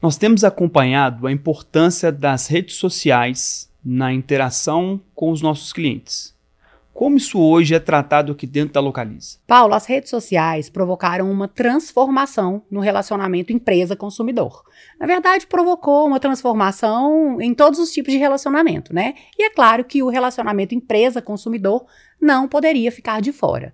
Nós 0.04 0.18
temos 0.18 0.44
acompanhado 0.44 1.26
a 1.26 1.32
importância 1.32 2.12
das 2.12 2.48
redes 2.48 2.76
sociais 2.76 3.72
na 3.82 4.12
interação 4.12 5.00
com 5.16 5.32
os 5.32 5.42
nossos 5.42 5.72
clientes. 5.72 6.36
Como 6.94 7.16
isso 7.16 7.40
hoje 7.40 7.74
é 7.74 7.80
tratado 7.80 8.34
aqui 8.34 8.46
dentro 8.46 8.74
da 8.74 8.82
Localiza? 8.82 9.38
Paulo, 9.48 9.74
as 9.74 9.86
redes 9.86 10.10
sociais 10.10 10.70
provocaram 10.70 11.32
uma 11.32 11.48
transformação 11.48 12.64
no 12.70 12.82
relacionamento 12.82 13.54
empresa-consumidor. 13.54 14.66
Na 15.00 15.08
verdade, 15.08 15.48
provocou 15.48 16.06
uma 16.06 16.20
transformação 16.20 17.42
em 17.42 17.54
todos 17.54 17.80
os 17.80 17.90
tipos 17.90 18.12
de 18.12 18.20
relacionamento, 18.20 18.94
né? 18.94 19.14
E 19.40 19.46
é 19.46 19.50
claro 19.52 19.86
que 19.86 20.04
o 20.04 20.10
relacionamento 20.10 20.76
empresa-consumidor 20.76 21.86
não 22.20 22.46
poderia 22.46 22.92
ficar 22.92 23.22
de 23.22 23.32
fora. 23.32 23.74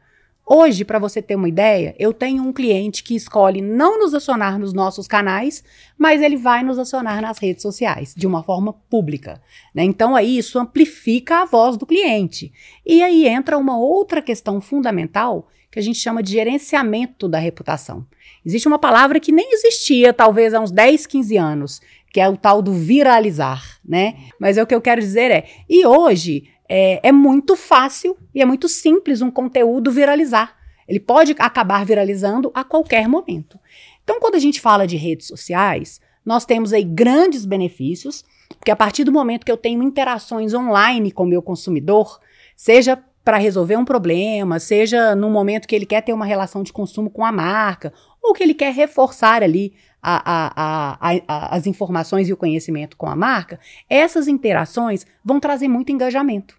Hoje, 0.52 0.84
para 0.84 0.98
você 0.98 1.22
ter 1.22 1.36
uma 1.36 1.48
ideia, 1.48 1.96
eu 2.00 2.12
tenho 2.12 2.42
um 2.42 2.52
cliente 2.52 3.04
que 3.04 3.16
escolhe 3.16 3.62
não 3.62 4.00
nos 4.00 4.16
acionar 4.16 4.58
nos 4.58 4.74
nossos 4.74 5.08
canais, 5.08 5.64
mas 5.96 6.24
ele 6.24 6.36
vai 6.36 6.64
nos 6.64 6.80
acionar 6.80 7.22
nas 7.22 7.38
redes 7.38 7.62
sociais, 7.62 8.16
de 8.18 8.26
uma 8.26 8.42
forma 8.42 8.74
pública. 8.90 9.40
Né? 9.76 9.84
Então, 9.84 10.16
aí 10.16 10.40
isso 10.40 10.58
amplifica 10.58 11.44
a 11.44 11.46
voz 11.46 11.78
do 11.78 11.86
cliente. 11.86 12.52
E 12.84 13.04
aí 13.04 13.28
entra 13.28 13.60
uma 13.60 13.78
outra 13.78 14.24
questão 14.24 14.60
fundamental 14.60 15.48
que 15.70 15.78
a 15.78 15.84
gente 15.84 16.00
chama 16.00 16.24
de 16.24 16.32
gerenciamento 16.32 17.28
da 17.28 17.38
reputação. 17.38 18.04
Existe 18.44 18.68
uma 18.68 18.80
palavra 18.80 19.20
que 19.20 19.32
nem 19.32 19.54
existia, 19.54 20.12
talvez 20.12 20.56
há 20.56 20.60
uns 20.60 20.72
10, 20.72 21.06
15 21.06 21.38
anos, 21.38 21.82
que 22.12 22.20
é 22.20 22.28
o 22.28 22.36
tal 22.36 22.64
do 22.64 22.74
viralizar, 22.74 23.78
né? 23.88 24.16
Mas 24.40 24.58
é 24.58 24.64
o 24.64 24.66
que 24.66 24.74
eu 24.74 24.82
quero 24.82 25.00
dizer 25.00 25.30
é, 25.30 25.48
e 25.70 25.86
hoje 25.86 26.46
é, 26.70 27.00
é 27.02 27.12
muito 27.12 27.56
fácil 27.56 28.16
e 28.34 28.42
é 28.42 28.46
muito 28.46 28.70
simples 28.70 29.22
um 29.22 29.32
conteúdo 29.32 29.92
viralizar. 29.92 30.56
Ele 30.88 31.00
pode 31.00 31.36
acabar 31.40 31.84
viralizando 31.84 32.52
a 32.54 32.64
qualquer 32.64 33.08
momento. 33.08 33.60
Então, 34.04 34.20
quando 34.20 34.36
a 34.36 34.40
gente 34.40 34.62
fala 34.62 34.88
de 34.88 34.96
redes 34.96 35.28
sociais, 35.28 36.00
nós 36.26 36.46
temos 36.46 36.74
aí 36.74 36.84
grandes 36.84 37.46
benefícios, 37.46 38.24
porque 38.50 38.72
a 38.72 38.76
partir 38.76 39.04
do 39.04 39.12
momento 39.12 39.46
que 39.46 39.52
eu 39.52 39.58
tenho 39.58 39.84
interações 39.84 40.54
online 40.54 41.12
com 41.12 41.24
o 41.24 41.28
meu 41.28 41.42
consumidor, 41.42 42.20
seja 42.56 42.98
para 43.24 43.38
resolver 43.38 43.78
um 43.78 43.86
problema, 43.86 44.60
seja 44.60 45.16
no 45.16 45.30
momento 45.30 45.68
que 45.68 45.76
ele 45.76 45.86
quer 45.86 46.02
ter 46.02 46.14
uma 46.14 46.26
relação 46.26 46.64
de 46.64 46.74
consumo 46.74 47.10
com 47.10 47.24
a 47.24 47.32
marca, 47.32 47.94
ou 48.22 48.34
que 48.34 48.44
ele 48.44 48.54
quer 48.54 48.74
reforçar 48.74 49.44
ali 49.44 49.74
a, 50.02 50.22
a, 50.26 51.20
a, 51.28 51.56
as 51.56 51.68
informações 51.68 52.30
e 52.30 52.34
o 52.34 52.38
conhecimento 52.38 52.98
com 52.98 53.08
a 53.08 53.16
marca, 53.16 53.60
essas 53.90 54.28
interações 54.28 55.06
vão 55.24 55.40
trazer 55.40 55.68
muito 55.68 55.92
engajamento. 55.92 56.59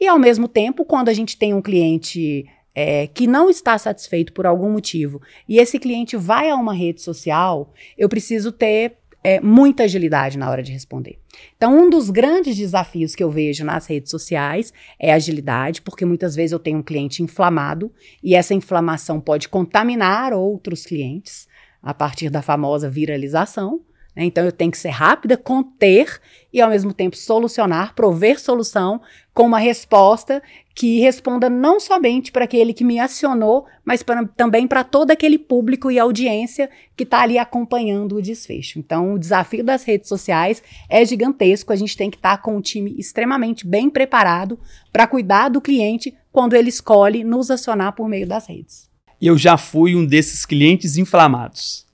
E 0.00 0.06
ao 0.06 0.18
mesmo 0.18 0.48
tempo, 0.48 0.84
quando 0.84 1.08
a 1.08 1.14
gente 1.14 1.36
tem 1.36 1.54
um 1.54 1.62
cliente 1.62 2.46
é, 2.74 3.06
que 3.06 3.26
não 3.26 3.48
está 3.48 3.78
satisfeito 3.78 4.32
por 4.32 4.46
algum 4.46 4.70
motivo 4.70 5.22
e 5.48 5.58
esse 5.58 5.78
cliente 5.78 6.16
vai 6.16 6.50
a 6.50 6.56
uma 6.56 6.74
rede 6.74 7.00
social, 7.00 7.72
eu 7.96 8.08
preciso 8.08 8.52
ter 8.52 8.98
é, 9.24 9.40
muita 9.40 9.82
agilidade 9.82 10.38
na 10.38 10.48
hora 10.48 10.62
de 10.62 10.70
responder. 10.70 11.18
Então, 11.56 11.76
um 11.76 11.90
dos 11.90 12.10
grandes 12.10 12.56
desafios 12.56 13.14
que 13.14 13.24
eu 13.24 13.30
vejo 13.30 13.64
nas 13.64 13.86
redes 13.86 14.10
sociais 14.10 14.72
é 15.00 15.12
agilidade, 15.12 15.82
porque 15.82 16.04
muitas 16.04 16.36
vezes 16.36 16.52
eu 16.52 16.60
tenho 16.60 16.78
um 16.78 16.82
cliente 16.82 17.22
inflamado 17.22 17.90
e 18.22 18.36
essa 18.36 18.54
inflamação 18.54 19.20
pode 19.20 19.48
contaminar 19.48 20.32
outros 20.32 20.86
clientes 20.86 21.48
a 21.82 21.92
partir 21.92 22.30
da 22.30 22.40
famosa 22.40 22.88
viralização. 22.88 23.80
Né? 24.16 24.24
Então 24.24 24.44
eu 24.44 24.52
tenho 24.52 24.70
que 24.70 24.78
ser 24.78 24.88
rápida, 24.88 25.36
conter 25.36 26.20
e 26.52 26.60
ao 26.60 26.70
mesmo 26.70 26.94
tempo 26.94 27.16
solucionar, 27.16 27.94
prover 27.94 28.40
solução 28.40 29.00
com 29.34 29.44
uma 29.44 29.58
resposta 29.58 30.42
que 30.74 31.00
responda 31.00 31.50
não 31.50 31.78
somente 31.78 32.32
para 32.32 32.44
aquele 32.44 32.72
que 32.72 32.84
me 32.84 32.98
acionou, 32.98 33.66
mas 33.84 34.02
pra, 34.02 34.26
também 34.26 34.66
para 34.66 34.82
todo 34.82 35.10
aquele 35.10 35.38
público 35.38 35.90
e 35.90 35.98
audiência 35.98 36.70
que 36.96 37.02
está 37.02 37.20
ali 37.20 37.38
acompanhando 37.38 38.16
o 38.16 38.22
desfecho. 38.22 38.78
Então, 38.78 39.14
o 39.14 39.18
desafio 39.18 39.62
das 39.62 39.84
redes 39.84 40.08
sociais 40.08 40.62
é 40.88 41.04
gigantesco. 41.04 41.72
A 41.72 41.76
gente 41.76 41.96
tem 41.96 42.10
que 42.10 42.16
estar 42.16 42.36
tá 42.36 42.42
com 42.42 42.56
um 42.56 42.60
time 42.60 42.94
extremamente 42.98 43.66
bem 43.66 43.90
preparado 43.90 44.58
para 44.92 45.06
cuidar 45.06 45.48
do 45.48 45.60
cliente 45.60 46.14
quando 46.32 46.54
ele 46.54 46.68
escolhe 46.68 47.24
nos 47.24 47.50
acionar 47.50 47.94
por 47.94 48.08
meio 48.08 48.26
das 48.26 48.46
redes. 48.46 48.90
Eu 49.20 49.38
já 49.38 49.56
fui 49.56 49.96
um 49.96 50.04
desses 50.04 50.44
clientes 50.44 50.98
inflamados 50.98 51.86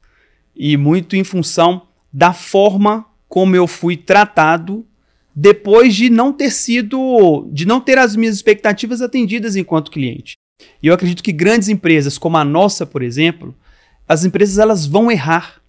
e 0.55 0.77
muito 0.77 1.15
em 1.15 1.23
função 1.23 1.87
da 2.13 2.33
forma 2.33 3.07
como 3.29 3.57
eu 3.57 3.67
fui 3.67 3.97
tratado 3.97 4.85
depois 5.35 5.95
de 5.95 6.11
não 6.11 6.33
ter 6.33 6.51
sido, 6.51 7.49
de 7.51 7.67
não 7.67 7.81
ter 7.81 7.99
as 7.99 8.15
minhas 8.15 8.37
expectativas 8.37 9.01
atendidas 9.01 9.57
enquanto 9.57 9.91
cliente. 9.91 10.35
E 10.83 10.89
eu 10.89 10.95
acredito 10.95 11.23
que 11.23 11.33
grandes 11.33 11.69
empresas 11.69 12.19
como 12.19 12.37
a 12.37 12.45
nossa, 12.45 12.85
por 12.85 13.03
exemplo, 13.03 13.55
as 14.07 14.25
empresas 14.25 14.59
elas 14.59 14.85
vão 14.85 15.11
errar. 15.11 15.63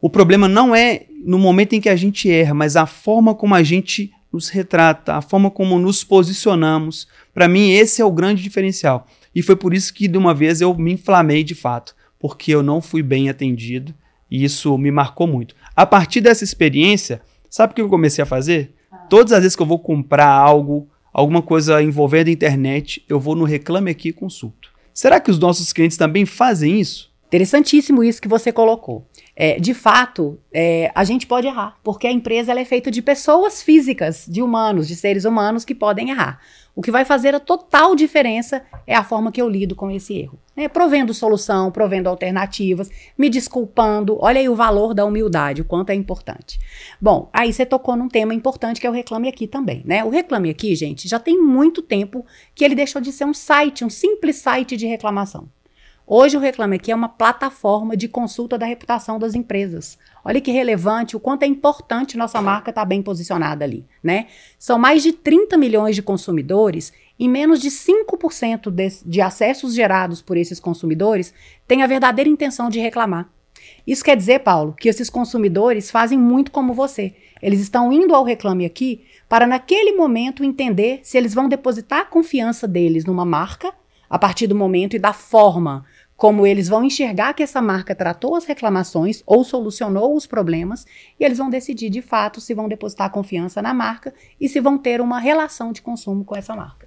O 0.00 0.10
problema 0.10 0.46
não 0.46 0.74
é 0.74 1.06
no 1.24 1.38
momento 1.38 1.72
em 1.72 1.80
que 1.80 1.88
a 1.88 1.96
gente 1.96 2.30
erra, 2.30 2.52
mas 2.52 2.76
a 2.76 2.84
forma 2.84 3.34
como 3.34 3.54
a 3.54 3.62
gente 3.62 4.12
nos 4.30 4.50
retrata, 4.50 5.14
a 5.14 5.22
forma 5.22 5.50
como 5.50 5.78
nos 5.78 6.04
posicionamos. 6.04 7.08
Para 7.32 7.48
mim, 7.48 7.70
esse 7.70 8.02
é 8.02 8.04
o 8.04 8.12
grande 8.12 8.42
diferencial. 8.42 9.06
E 9.34 9.42
foi 9.42 9.56
por 9.56 9.72
isso 9.72 9.94
que, 9.94 10.06
de 10.06 10.18
uma 10.18 10.34
vez, 10.34 10.60
eu 10.60 10.74
me 10.74 10.92
inflamei 10.92 11.42
de 11.42 11.54
fato 11.54 11.96
porque 12.18 12.52
eu 12.52 12.62
não 12.62 12.80
fui 12.80 13.02
bem 13.02 13.28
atendido 13.28 13.94
e 14.30 14.44
isso 14.44 14.76
me 14.76 14.90
marcou 14.90 15.26
muito. 15.26 15.54
A 15.76 15.84
partir 15.84 16.22
dessa 16.22 16.42
experiência, 16.42 17.20
sabe 17.50 17.72
o 17.72 17.76
que 17.76 17.82
eu 17.82 17.88
comecei 17.90 18.22
a 18.22 18.26
fazer? 18.26 18.74
Todas 19.10 19.34
as 19.34 19.40
vezes 19.40 19.54
que 19.54 19.60
eu 19.60 19.66
vou 19.66 19.78
comprar 19.78 20.30
algo, 20.30 20.88
alguma 21.12 21.42
coisa 21.42 21.82
envolvendo 21.82 22.28
a 22.28 22.30
internet, 22.30 23.04
eu 23.06 23.20
vou 23.20 23.34
no 23.34 23.44
Reclame 23.44 23.90
Aqui 23.90 24.08
e 24.08 24.12
consulto. 24.12 24.70
Será 24.94 25.20
que 25.20 25.30
os 25.30 25.38
nossos 25.38 25.74
clientes 25.74 25.98
também 25.98 26.24
fazem 26.24 26.80
isso? 26.80 27.12
Interessantíssimo 27.26 28.02
isso 28.02 28.22
que 28.22 28.28
você 28.28 28.50
colocou. 28.50 29.06
É, 29.38 29.60
de 29.60 29.74
fato, 29.74 30.38
é, 30.50 30.90
a 30.94 31.04
gente 31.04 31.26
pode 31.26 31.46
errar, 31.46 31.78
porque 31.84 32.06
a 32.06 32.12
empresa 32.12 32.58
é 32.58 32.64
feita 32.64 32.90
de 32.90 33.02
pessoas 33.02 33.62
físicas, 33.62 34.24
de 34.26 34.40
humanos, 34.40 34.88
de 34.88 34.96
seres 34.96 35.26
humanos 35.26 35.62
que 35.62 35.74
podem 35.74 36.08
errar. 36.08 36.40
O 36.74 36.80
que 36.80 36.90
vai 36.90 37.04
fazer 37.04 37.34
a 37.34 37.40
total 37.40 37.94
diferença 37.94 38.62
é 38.86 38.94
a 38.94 39.04
forma 39.04 39.30
que 39.30 39.40
eu 39.40 39.48
lido 39.48 39.74
com 39.74 39.90
esse 39.90 40.14
erro. 40.14 40.38
Né? 40.54 40.68
Provendo 40.68 41.12
solução, 41.12 41.70
provendo 41.70 42.08
alternativas, 42.08 42.90
me 43.16 43.28
desculpando. 43.28 44.18
Olha 44.20 44.40
aí 44.40 44.48
o 44.48 44.54
valor 44.54 44.94
da 44.94 45.04
humildade, 45.04 45.62
o 45.62 45.64
quanto 45.64 45.90
é 45.90 45.94
importante. 45.94 46.58
Bom, 47.00 47.30
aí 47.32 47.52
você 47.52 47.64
tocou 47.64 47.96
num 47.96 48.08
tema 48.08 48.34
importante 48.34 48.80
que 48.80 48.86
é 48.86 48.90
o 48.90 48.92
Reclame 48.92 49.28
Aqui 49.28 49.46
também. 49.46 49.82
Né? 49.84 50.04
O 50.04 50.10
Reclame 50.10 50.50
Aqui, 50.50 50.74
gente, 50.74 51.08
já 51.08 51.18
tem 51.18 51.40
muito 51.40 51.82
tempo 51.82 52.24
que 52.54 52.64
ele 52.64 52.74
deixou 52.74 53.00
de 53.00 53.12
ser 53.12 53.24
um 53.24 53.34
site, 53.34 53.84
um 53.84 53.90
simples 53.90 54.36
site 54.36 54.76
de 54.76 54.86
reclamação. 54.86 55.48
Hoje 56.08 56.36
o 56.36 56.40
Reclame 56.40 56.76
Aqui 56.76 56.92
é 56.92 56.94
uma 56.94 57.08
plataforma 57.08 57.96
de 57.96 58.06
consulta 58.06 58.56
da 58.56 58.64
reputação 58.64 59.18
das 59.18 59.34
empresas. 59.34 59.98
Olha 60.24 60.40
que 60.40 60.52
relevante, 60.52 61.16
o 61.16 61.20
quanto 61.20 61.42
é 61.42 61.46
importante 61.46 62.16
nossa 62.16 62.40
marca 62.40 62.70
estar 62.70 62.82
tá 62.82 62.86
bem 62.86 63.02
posicionada 63.02 63.64
ali, 63.64 63.84
né? 64.00 64.28
São 64.56 64.78
mais 64.78 65.02
de 65.02 65.12
30 65.12 65.56
milhões 65.56 65.96
de 65.96 66.02
consumidores 66.02 66.92
e 67.18 67.28
menos 67.28 67.60
de 67.60 67.70
5% 67.70 68.70
de, 68.70 68.88
de 69.04 69.20
acessos 69.20 69.74
gerados 69.74 70.22
por 70.22 70.36
esses 70.36 70.60
consumidores 70.60 71.34
têm 71.66 71.82
a 71.82 71.88
verdadeira 71.88 72.30
intenção 72.30 72.68
de 72.68 72.78
reclamar. 72.78 73.28
Isso 73.84 74.04
quer 74.04 74.16
dizer, 74.16 74.40
Paulo, 74.40 74.76
que 74.78 74.88
esses 74.88 75.10
consumidores 75.10 75.90
fazem 75.90 76.16
muito 76.16 76.52
como 76.52 76.72
você. 76.72 77.16
Eles 77.42 77.58
estão 77.58 77.92
indo 77.92 78.14
ao 78.14 78.22
Reclame 78.22 78.64
Aqui 78.64 79.04
para, 79.28 79.44
naquele 79.44 79.90
momento, 79.96 80.44
entender 80.44 81.00
se 81.02 81.18
eles 81.18 81.34
vão 81.34 81.48
depositar 81.48 82.02
a 82.02 82.04
confiança 82.04 82.68
deles 82.68 83.04
numa 83.04 83.24
marca 83.24 83.74
a 84.08 84.18
partir 84.18 84.46
do 84.46 84.54
momento 84.54 84.94
e 84.94 84.98
da 84.98 85.12
forma 85.12 85.84
como 86.16 86.46
eles 86.46 86.68
vão 86.68 86.82
enxergar 86.82 87.34
que 87.34 87.42
essa 87.42 87.60
marca 87.60 87.94
tratou 87.94 88.34
as 88.34 88.44
reclamações 88.44 89.22
ou 89.26 89.44
solucionou 89.44 90.16
os 90.16 90.26
problemas, 90.26 90.86
e 91.20 91.24
eles 91.24 91.38
vão 91.38 91.50
decidir 91.50 91.90
de 91.90 92.00
fato 92.00 92.40
se 92.40 92.54
vão 92.54 92.68
depositar 92.68 93.10
confiança 93.10 93.60
na 93.60 93.74
marca 93.74 94.14
e 94.40 94.48
se 94.48 94.60
vão 94.60 94.78
ter 94.78 95.00
uma 95.00 95.18
relação 95.18 95.72
de 95.72 95.82
consumo 95.82 96.24
com 96.24 96.36
essa 96.36 96.56
marca. 96.56 96.86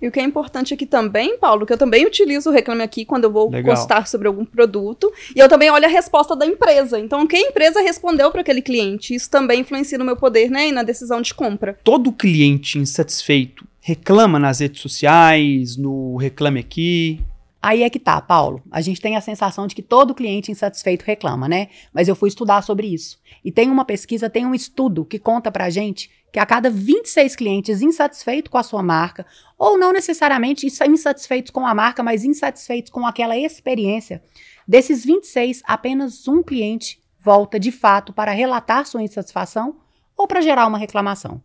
E 0.00 0.08
o 0.08 0.12
que 0.12 0.18
é 0.18 0.22
importante 0.22 0.74
aqui 0.74 0.86
também, 0.86 1.38
Paulo, 1.38 1.64
que 1.64 1.72
eu 1.72 1.78
também 1.78 2.06
utilizo 2.06 2.50
o 2.50 2.52
Reclame 2.52 2.82
Aqui 2.82 3.04
quando 3.04 3.24
eu 3.24 3.32
vou 3.32 3.50
Legal. 3.50 3.74
postar 3.74 4.06
sobre 4.06 4.26
algum 4.26 4.44
produto. 4.44 5.12
E 5.34 5.38
eu 5.38 5.48
também 5.48 5.70
olho 5.70 5.84
a 5.84 5.88
resposta 5.88 6.34
da 6.34 6.46
empresa. 6.46 6.98
Então, 6.98 7.22
o 7.22 7.28
que 7.28 7.36
a 7.36 7.40
empresa 7.40 7.80
respondeu 7.80 8.30
para 8.30 8.40
aquele 8.40 8.62
cliente? 8.62 9.14
Isso 9.14 9.30
também 9.30 9.60
influencia 9.60 9.98
no 9.98 10.04
meu 10.04 10.16
poder, 10.16 10.50
né? 10.50 10.68
E 10.68 10.72
na 10.72 10.82
decisão 10.82 11.20
de 11.20 11.32
compra. 11.32 11.78
Todo 11.84 12.12
cliente 12.12 12.78
insatisfeito 12.78 13.66
reclama 13.80 14.38
nas 14.38 14.60
redes 14.60 14.80
sociais, 14.80 15.76
no 15.76 16.16
Reclame 16.16 16.60
Aqui. 16.60 17.20
Aí 17.62 17.84
é 17.84 17.90
que 17.90 18.00
tá, 18.00 18.20
Paulo. 18.20 18.60
A 18.72 18.80
gente 18.80 19.00
tem 19.00 19.16
a 19.16 19.20
sensação 19.20 19.68
de 19.68 19.74
que 19.76 19.82
todo 19.82 20.14
cliente 20.14 20.50
insatisfeito 20.50 21.04
reclama, 21.04 21.48
né? 21.48 21.68
Mas 21.94 22.08
eu 22.08 22.16
fui 22.16 22.28
estudar 22.28 22.60
sobre 22.62 22.88
isso. 22.88 23.20
E 23.44 23.52
tem 23.52 23.70
uma 23.70 23.84
pesquisa, 23.84 24.28
tem 24.28 24.44
um 24.44 24.54
estudo 24.54 25.04
que 25.04 25.16
conta 25.18 25.50
pra 25.52 25.70
gente 25.70 26.10
que 26.32 26.40
a 26.40 26.46
cada 26.46 26.68
26 26.70 27.36
clientes 27.36 27.80
insatisfeitos 27.80 28.50
com 28.50 28.58
a 28.58 28.62
sua 28.62 28.82
marca, 28.82 29.24
ou 29.56 29.78
não 29.78 29.92
necessariamente 29.92 30.66
insatisfeitos 30.66 31.50
com 31.50 31.64
a 31.64 31.74
marca, 31.74 32.02
mas 32.02 32.24
insatisfeitos 32.24 32.90
com 32.90 33.06
aquela 33.06 33.36
experiência, 33.36 34.22
desses 34.66 35.04
26, 35.04 35.62
apenas 35.64 36.26
um 36.26 36.42
cliente 36.42 37.00
volta 37.20 37.60
de 37.60 37.70
fato 37.70 38.12
para 38.12 38.32
relatar 38.32 38.86
sua 38.86 39.02
insatisfação 39.02 39.76
ou 40.16 40.26
para 40.26 40.40
gerar 40.40 40.66
uma 40.66 40.78
reclamação. 40.78 41.40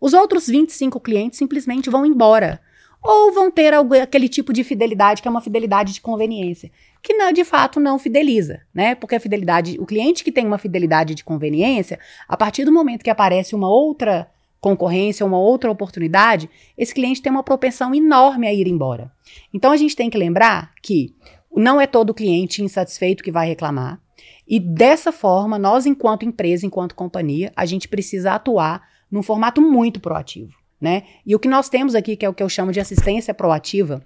Os 0.00 0.14
outros 0.14 0.46
25 0.46 1.00
clientes 1.00 1.38
simplesmente 1.38 1.90
vão 1.90 2.06
embora 2.06 2.60
ou 3.10 3.32
vão 3.32 3.50
ter 3.50 3.72
aquele 4.02 4.28
tipo 4.28 4.52
de 4.52 4.62
fidelidade 4.62 5.22
que 5.22 5.28
é 5.28 5.30
uma 5.30 5.40
fidelidade 5.40 5.94
de 5.94 6.00
conveniência, 6.02 6.70
que 7.02 7.14
não, 7.14 7.32
de 7.32 7.42
fato 7.42 7.80
não 7.80 7.98
fideliza, 7.98 8.60
né? 8.74 8.94
Porque 8.94 9.14
a 9.14 9.20
fidelidade, 9.20 9.78
o 9.80 9.86
cliente 9.86 10.22
que 10.22 10.30
tem 10.30 10.46
uma 10.46 10.58
fidelidade 10.58 11.14
de 11.14 11.24
conveniência, 11.24 11.98
a 12.28 12.36
partir 12.36 12.66
do 12.66 12.72
momento 12.72 13.02
que 13.02 13.08
aparece 13.08 13.54
uma 13.54 13.66
outra 13.66 14.30
concorrência, 14.60 15.24
uma 15.24 15.38
outra 15.38 15.70
oportunidade, 15.70 16.50
esse 16.76 16.92
cliente 16.92 17.22
tem 17.22 17.32
uma 17.32 17.42
propensão 17.42 17.94
enorme 17.94 18.46
a 18.46 18.52
ir 18.52 18.68
embora. 18.68 19.10
Então 19.54 19.72
a 19.72 19.76
gente 19.78 19.96
tem 19.96 20.10
que 20.10 20.18
lembrar 20.18 20.74
que 20.82 21.14
não 21.56 21.80
é 21.80 21.86
todo 21.86 22.12
cliente 22.12 22.62
insatisfeito 22.62 23.24
que 23.24 23.32
vai 23.32 23.48
reclamar. 23.48 23.98
E 24.46 24.60
dessa 24.60 25.12
forma, 25.12 25.58
nós, 25.58 25.86
enquanto 25.86 26.26
empresa, 26.26 26.66
enquanto 26.66 26.94
companhia, 26.94 27.50
a 27.56 27.64
gente 27.64 27.88
precisa 27.88 28.32
atuar 28.32 28.86
num 29.10 29.22
formato 29.22 29.62
muito 29.62 29.98
proativo 29.98 30.57
né? 30.80 31.04
E 31.26 31.34
o 31.34 31.38
que 31.38 31.48
nós 31.48 31.68
temos 31.68 31.94
aqui, 31.94 32.16
que 32.16 32.24
é 32.24 32.28
o 32.28 32.34
que 32.34 32.42
eu 32.42 32.48
chamo 32.48 32.72
de 32.72 32.80
assistência 32.80 33.34
proativa, 33.34 34.04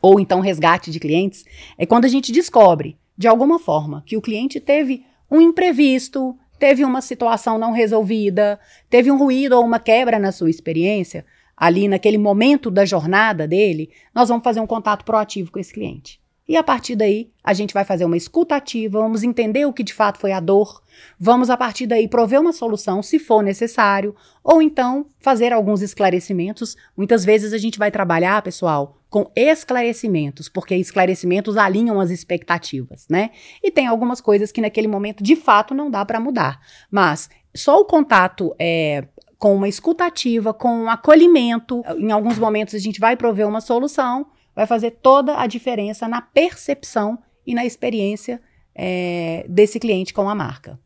ou 0.00 0.20
então 0.20 0.40
resgate 0.40 0.90
de 0.90 1.00
clientes, 1.00 1.44
é 1.78 1.86
quando 1.86 2.04
a 2.04 2.08
gente 2.08 2.32
descobre, 2.32 2.96
de 3.16 3.26
alguma 3.26 3.58
forma, 3.58 4.02
que 4.06 4.16
o 4.16 4.20
cliente 4.20 4.60
teve 4.60 5.04
um 5.30 5.40
imprevisto, 5.40 6.36
teve 6.58 6.84
uma 6.84 7.00
situação 7.00 7.58
não 7.58 7.72
resolvida, 7.72 8.58
teve 8.88 9.10
um 9.10 9.18
ruído 9.18 9.54
ou 9.54 9.64
uma 9.64 9.78
quebra 9.78 10.18
na 10.18 10.32
sua 10.32 10.50
experiência, 10.50 11.24
ali 11.56 11.88
naquele 11.88 12.18
momento 12.18 12.70
da 12.70 12.84
jornada 12.84 13.48
dele, 13.48 13.90
nós 14.14 14.28
vamos 14.28 14.44
fazer 14.44 14.60
um 14.60 14.66
contato 14.66 15.04
proativo 15.04 15.50
com 15.50 15.58
esse 15.58 15.72
cliente. 15.72 16.20
E 16.48 16.56
a 16.56 16.62
partir 16.62 16.94
daí, 16.94 17.28
a 17.42 17.52
gente 17.52 17.74
vai 17.74 17.84
fazer 17.84 18.04
uma 18.04 18.16
escuta 18.16 18.54
ativa, 18.54 19.00
vamos 19.00 19.24
entender 19.24 19.66
o 19.66 19.72
que 19.72 19.82
de 19.82 19.92
fato 19.92 20.20
foi 20.20 20.30
a 20.30 20.38
dor, 20.38 20.80
vamos 21.18 21.50
a 21.50 21.56
partir 21.56 21.88
daí 21.88 22.06
prover 22.06 22.40
uma 22.40 22.52
solução 22.52 23.02
se 23.02 23.18
for 23.18 23.42
necessário, 23.42 24.14
ou 24.44 24.62
então 24.62 25.06
fazer 25.18 25.52
alguns 25.52 25.82
esclarecimentos. 25.82 26.76
Muitas 26.96 27.24
vezes 27.24 27.52
a 27.52 27.58
gente 27.58 27.78
vai 27.78 27.90
trabalhar, 27.90 28.40
pessoal, 28.42 28.96
com 29.10 29.28
esclarecimentos, 29.34 30.48
porque 30.48 30.76
esclarecimentos 30.76 31.56
alinham 31.56 32.00
as 32.00 32.10
expectativas, 32.10 33.06
né? 33.08 33.30
E 33.62 33.70
tem 33.70 33.88
algumas 33.88 34.20
coisas 34.20 34.52
que 34.52 34.60
naquele 34.60 34.86
momento 34.86 35.24
de 35.24 35.34
fato 35.34 35.74
não 35.74 35.90
dá 35.90 36.04
para 36.04 36.20
mudar. 36.20 36.60
Mas 36.88 37.28
só 37.54 37.80
o 37.80 37.84
contato 37.84 38.54
é, 38.56 39.08
com 39.36 39.56
uma 39.56 39.68
escutativa, 39.68 40.54
com 40.54 40.84
um 40.84 40.90
acolhimento, 40.90 41.82
em 41.98 42.12
alguns 42.12 42.38
momentos 42.38 42.74
a 42.74 42.78
gente 42.78 43.00
vai 43.00 43.16
prover 43.16 43.48
uma 43.48 43.60
solução 43.60 44.26
vai 44.56 44.66
fazer 44.66 44.92
toda 45.02 45.38
a 45.38 45.46
diferença 45.46 46.08
na 46.08 46.22
percepção 46.22 47.18
e 47.46 47.54
na 47.54 47.66
experiência 47.66 48.40
é, 48.74 49.44
desse 49.46 49.78
cliente 49.78 50.14
com 50.14 50.28
a 50.28 50.34
marca. 50.34 50.80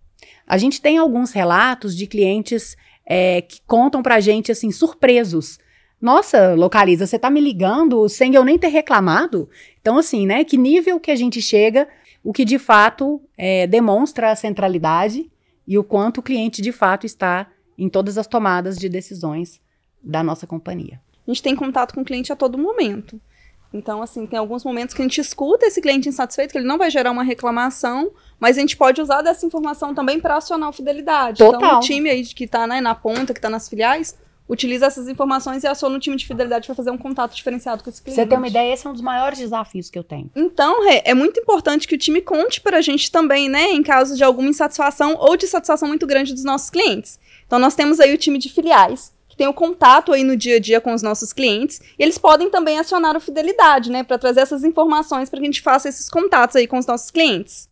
A 0.45 0.59
gente 0.59 0.83
tem 0.83 0.99
alguns 0.99 1.31
relatos 1.31 1.97
de 1.97 2.09
clientes 2.09 2.77
é, 3.07 3.41
que 3.41 3.61
contam 3.67 4.03
pra 4.03 4.19
gente 4.19 4.51
assim, 4.51 4.73
surpresos. 4.73 5.59
Nossa, 6.01 6.55
localiza, 6.55 7.07
você 7.07 7.19
tá 7.19 7.31
me 7.31 7.41
ligando 7.41 8.09
sem 8.09 8.35
eu 8.35 8.45
nem 8.45 8.59
ter 8.59 8.69
reclamado? 8.69 9.49
Então, 9.81 9.97
assim, 9.99 10.27
né? 10.27 10.43
Que 10.43 10.57
nível 10.57 10.99
que 10.99 11.11
a 11.11 11.17
gente 11.17 11.41
chega, 11.41 11.89
o 12.25 12.33
que 12.33 12.45
de 12.45 12.59
fato 12.59 13.23
é, 13.39 13.67
demonstra 13.67 14.33
a 14.33 14.37
centralidade 14.37 15.31
e 15.67 15.79
o 15.79 15.85
quanto 15.85 16.19
o 16.19 16.23
cliente 16.23 16.61
de 16.61 16.73
fato 16.73 17.07
está 17.07 17.49
em 17.79 17.89
todas 17.89 18.19
as 18.19 18.27
tomadas 18.27 18.77
de 18.77 18.89
decisões 18.89 19.61
da 20.03 20.23
nossa 20.23 20.47
companhia. 20.47 21.01
A 21.27 21.31
gente 21.31 21.43
tem 21.43 21.55
contato 21.55 21.95
com 21.95 22.01
o 22.01 22.05
cliente 22.05 22.33
a 22.33 22.37
todo 22.37 22.59
momento. 22.59 23.21
Então, 23.73 24.03
assim, 24.03 24.27
tem 24.27 24.39
alguns 24.39 24.65
momentos 24.65 24.95
que 24.95 25.01
a 25.01 25.05
gente 25.05 25.21
escuta 25.21 25.67
esse 25.67 25.81
cliente 25.81 26.09
insatisfeito, 26.09 26.53
que 26.53 26.59
ele 26.59 26.67
não 26.67 26.77
vai 26.77 26.91
gerar 26.91 27.11
uma 27.11 27.23
reclamação, 27.23 28.11
mas 28.39 28.59
a 28.59 28.61
gente 28.61 28.77
pode 28.77 29.01
usar 29.01 29.23
dessa 29.23 29.47
informação 29.47 29.95
também 29.95 30.21
para 30.21 30.37
acionar 30.37 30.69
a 30.69 30.73
fidelidade. 30.73 31.39
Total. 31.39 31.57
Então, 31.57 31.77
o 31.79 31.81
time 31.81 32.11
aí 32.11 32.25
que 32.25 32.45
está 32.45 32.67
né, 32.67 32.81
na 32.81 32.95
ponta, 32.95 33.33
que 33.33 33.39
está 33.39 33.49
nas 33.49 33.69
filiais, 33.69 34.17
utiliza 34.51 34.87
essas 34.87 35.09
informações 35.09 35.63
e 35.63 35.69
aciona 35.69 35.97
o 35.97 36.01
time 36.01 36.17
de 36.17 36.27
fidelidade 36.27 36.67
para 36.67 36.75
fazer 36.75 36.91
um 36.91 36.99
contato 36.99 37.37
diferenciado 37.37 37.85
com 37.85 37.89
esse 37.89 38.03
cliente. 38.03 38.21
Você 38.21 38.27
tem 38.27 38.37
uma 38.37 38.49
ideia, 38.49 38.75
esse 38.75 38.85
é 38.85 38.91
um 38.91 38.93
dos 38.93 39.01
maiores 39.01 39.39
desafios 39.39 39.89
que 39.89 39.97
eu 39.97 40.03
tenho. 40.03 40.29
Então, 40.35 40.83
Rê, 40.83 41.03
é 41.05 41.15
muito 41.15 41.39
importante 41.39 41.87
que 41.87 41.95
o 41.95 41.99
time 41.99 42.21
conte 42.21 42.61
para 42.61 42.79
a 42.79 42.81
gente 42.81 43.13
também, 43.13 43.49
né, 43.49 43.71
em 43.71 43.83
caso 43.85 44.17
de 44.17 44.25
alguma 44.25 44.49
insatisfação 44.49 45.15
ou 45.21 45.37
de 45.37 45.47
satisfação 45.47 45.87
muito 45.87 46.05
grande 46.05 46.35
dos 46.35 46.43
nossos 46.43 46.69
clientes. 46.69 47.21
Então, 47.47 47.61
nós 47.61 47.77
temos 47.77 48.01
aí 48.01 48.13
o 48.13 48.19
time 48.19 48.39
de 48.39 48.49
filiais, 48.49 49.13
tem 49.41 49.49
o 49.49 49.55
contato 49.55 50.13
aí 50.13 50.23
no 50.23 50.37
dia 50.37 50.57
a 50.57 50.61
dia 50.61 50.83
com 50.83 50.93
os 50.93 51.01
nossos 51.01 51.33
clientes, 51.33 51.81
e 51.99 52.03
eles 52.03 52.19
podem 52.19 52.51
também 52.51 52.79
acionar 52.79 53.17
o 53.17 53.21
Fidelidade, 53.21 53.91
né, 53.91 54.05
para 54.05 54.19
trazer 54.19 54.41
essas 54.41 54.65
informações 54.65 55.31
para 55.31 55.39
que 55.39 55.47
a 55.47 55.49
gente 55.49 55.63
faça 55.63 55.89
esses 55.89 56.11
contatos 56.11 56.57
aí 56.57 56.67
com 56.67 56.77
os 56.77 56.85
nossos 56.85 57.11
clientes. 57.11 57.67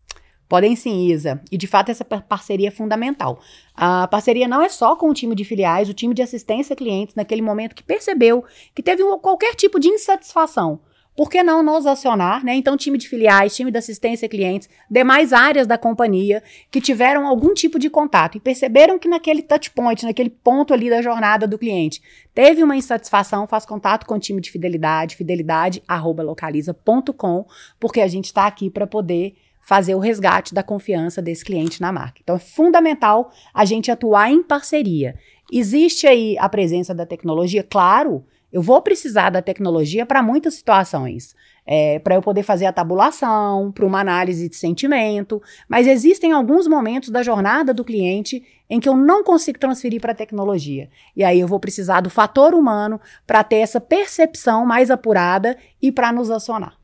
Podem 0.48 0.74
sim, 0.74 1.08
Isa. 1.08 1.42
E 1.52 1.58
de 1.58 1.66
fato 1.66 1.90
essa 1.90 2.06
parceria 2.06 2.68
é 2.68 2.70
fundamental. 2.70 3.38
A 3.74 4.08
parceria 4.08 4.48
não 4.48 4.62
é 4.62 4.70
só 4.70 4.96
com 4.96 5.10
o 5.10 5.12
time 5.12 5.34
de 5.34 5.44
filiais, 5.44 5.90
o 5.90 5.92
time 5.92 6.14
de 6.14 6.22
assistência 6.22 6.72
a 6.72 6.76
clientes, 6.76 7.14
naquele 7.14 7.42
momento 7.42 7.74
que 7.74 7.82
percebeu 7.82 8.42
que 8.74 8.82
teve 8.82 9.02
qualquer 9.18 9.54
tipo 9.54 9.78
de 9.78 9.88
insatisfação 9.88 10.80
por 11.18 11.28
que 11.28 11.42
não 11.42 11.62
nos 11.64 11.84
acionar, 11.84 12.44
né? 12.44 12.54
Então, 12.54 12.76
time 12.76 12.96
de 12.96 13.08
filiais, 13.08 13.56
time 13.56 13.72
de 13.72 13.78
assistência 13.78 14.26
a 14.26 14.28
clientes, 14.28 14.68
demais 14.88 15.32
áreas 15.32 15.66
da 15.66 15.76
companhia 15.76 16.40
que 16.70 16.80
tiveram 16.80 17.26
algum 17.26 17.52
tipo 17.52 17.76
de 17.76 17.90
contato 17.90 18.36
e 18.36 18.40
perceberam 18.40 19.00
que 19.00 19.08
naquele 19.08 19.42
touch 19.42 19.72
point, 19.72 20.06
naquele 20.06 20.30
ponto 20.30 20.72
ali 20.72 20.88
da 20.88 21.02
jornada 21.02 21.44
do 21.44 21.58
cliente, 21.58 22.00
teve 22.32 22.62
uma 22.62 22.76
insatisfação, 22.76 23.48
faz 23.48 23.66
contato 23.66 24.06
com 24.06 24.14
o 24.14 24.18
time 24.20 24.40
de 24.40 24.48
fidelidade, 24.48 25.16
fidelidade@localiza.com, 25.16 27.46
porque 27.80 28.00
a 28.00 28.06
gente 28.06 28.26
está 28.26 28.46
aqui 28.46 28.70
para 28.70 28.86
poder 28.86 29.34
fazer 29.60 29.96
o 29.96 29.98
resgate 29.98 30.54
da 30.54 30.62
confiança 30.62 31.20
desse 31.20 31.44
cliente 31.44 31.80
na 31.80 31.90
marca. 31.90 32.20
Então 32.22 32.36
é 32.36 32.38
fundamental 32.38 33.32
a 33.52 33.64
gente 33.64 33.90
atuar 33.90 34.30
em 34.30 34.40
parceria. 34.40 35.16
Existe 35.52 36.06
aí 36.06 36.38
a 36.38 36.48
presença 36.48 36.94
da 36.94 37.04
tecnologia, 37.04 37.64
claro, 37.64 38.24
eu 38.52 38.62
vou 38.62 38.80
precisar 38.80 39.30
da 39.30 39.42
tecnologia 39.42 40.06
para 40.06 40.22
muitas 40.22 40.54
situações. 40.54 41.34
É, 41.70 41.98
para 41.98 42.14
eu 42.14 42.22
poder 42.22 42.42
fazer 42.42 42.64
a 42.64 42.72
tabulação, 42.72 43.70
para 43.70 43.84
uma 43.84 44.00
análise 44.00 44.48
de 44.48 44.56
sentimento, 44.56 45.42
mas 45.68 45.86
existem 45.86 46.32
alguns 46.32 46.66
momentos 46.66 47.10
da 47.10 47.22
jornada 47.22 47.74
do 47.74 47.84
cliente 47.84 48.42
em 48.70 48.80
que 48.80 48.88
eu 48.88 48.96
não 48.96 49.22
consigo 49.22 49.58
transferir 49.58 50.00
para 50.00 50.12
a 50.12 50.14
tecnologia. 50.14 50.88
E 51.14 51.22
aí 51.22 51.40
eu 51.40 51.46
vou 51.46 51.60
precisar 51.60 52.00
do 52.00 52.08
fator 52.08 52.54
humano 52.54 52.98
para 53.26 53.44
ter 53.44 53.56
essa 53.56 53.82
percepção 53.82 54.64
mais 54.64 54.90
apurada 54.90 55.58
e 55.82 55.92
para 55.92 56.10
nos 56.10 56.30
acionar 56.30 56.78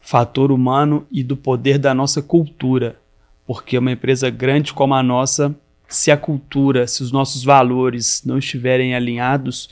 fator 0.00 0.50
humano 0.50 1.06
e 1.10 1.22
do 1.22 1.36
poder 1.36 1.78
da 1.78 1.94
nossa 1.94 2.22
cultura. 2.22 2.98
Porque 3.46 3.76
uma 3.78 3.92
empresa 3.92 4.30
grande 4.30 4.72
como 4.72 4.94
a 4.94 5.02
nossa, 5.02 5.54
se 5.86 6.10
a 6.10 6.16
cultura, 6.16 6.86
se 6.86 7.02
os 7.02 7.12
nossos 7.12 7.44
valores 7.44 8.22
não 8.24 8.38
estiverem 8.38 8.94
alinhados 8.94 9.68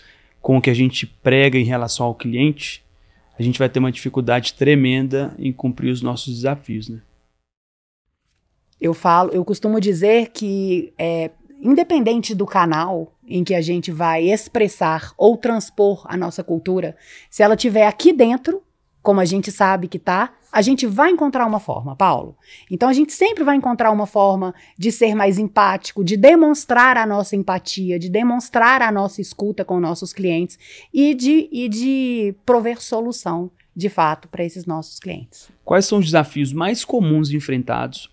com 0.48 0.56
o 0.56 0.62
que 0.62 0.70
a 0.70 0.74
gente 0.74 1.06
prega 1.06 1.58
em 1.58 1.64
relação 1.64 2.06
ao 2.06 2.14
cliente, 2.14 2.82
a 3.38 3.42
gente 3.42 3.58
vai 3.58 3.68
ter 3.68 3.80
uma 3.80 3.92
dificuldade 3.92 4.54
tremenda 4.54 5.34
em 5.38 5.52
cumprir 5.52 5.90
os 5.90 6.00
nossos 6.00 6.34
desafios, 6.36 6.88
né? 6.88 7.02
Eu 8.80 8.94
falo, 8.94 9.30
eu 9.30 9.44
costumo 9.44 9.78
dizer 9.78 10.30
que 10.30 10.90
é, 10.96 11.32
independente 11.60 12.34
do 12.34 12.46
canal 12.46 13.12
em 13.26 13.44
que 13.44 13.54
a 13.54 13.60
gente 13.60 13.92
vai 13.92 14.30
expressar 14.30 15.12
ou 15.18 15.36
transpor 15.36 16.06
a 16.06 16.16
nossa 16.16 16.42
cultura, 16.42 16.96
se 17.28 17.42
ela 17.42 17.52
estiver 17.52 17.86
aqui 17.86 18.10
dentro, 18.10 18.62
como 19.02 19.20
a 19.20 19.24
gente 19.24 19.50
sabe 19.50 19.88
que 19.88 19.98
tá, 19.98 20.32
a 20.50 20.62
gente 20.62 20.86
vai 20.86 21.10
encontrar 21.10 21.46
uma 21.46 21.60
forma, 21.60 21.94
Paulo. 21.94 22.36
Então 22.70 22.88
a 22.88 22.92
gente 22.92 23.12
sempre 23.12 23.44
vai 23.44 23.56
encontrar 23.56 23.90
uma 23.90 24.06
forma 24.06 24.54
de 24.76 24.90
ser 24.90 25.14
mais 25.14 25.38
empático, 25.38 26.02
de 26.02 26.16
demonstrar 26.16 26.96
a 26.96 27.06
nossa 27.06 27.36
empatia, 27.36 27.98
de 27.98 28.08
demonstrar 28.08 28.82
a 28.82 28.90
nossa 28.90 29.20
escuta 29.20 29.64
com 29.64 29.78
nossos 29.78 30.12
clientes 30.12 30.58
e 30.92 31.14
de, 31.14 31.48
e 31.52 31.68
de 31.68 32.34
prover 32.46 32.80
solução, 32.80 33.50
de 33.76 33.88
fato, 33.88 34.26
para 34.28 34.44
esses 34.44 34.66
nossos 34.66 34.98
clientes. 34.98 35.48
Quais 35.64 35.84
são 35.86 35.98
os 35.98 36.06
desafios 36.06 36.52
mais 36.52 36.84
comuns 36.84 37.30
enfrentados 37.30 38.10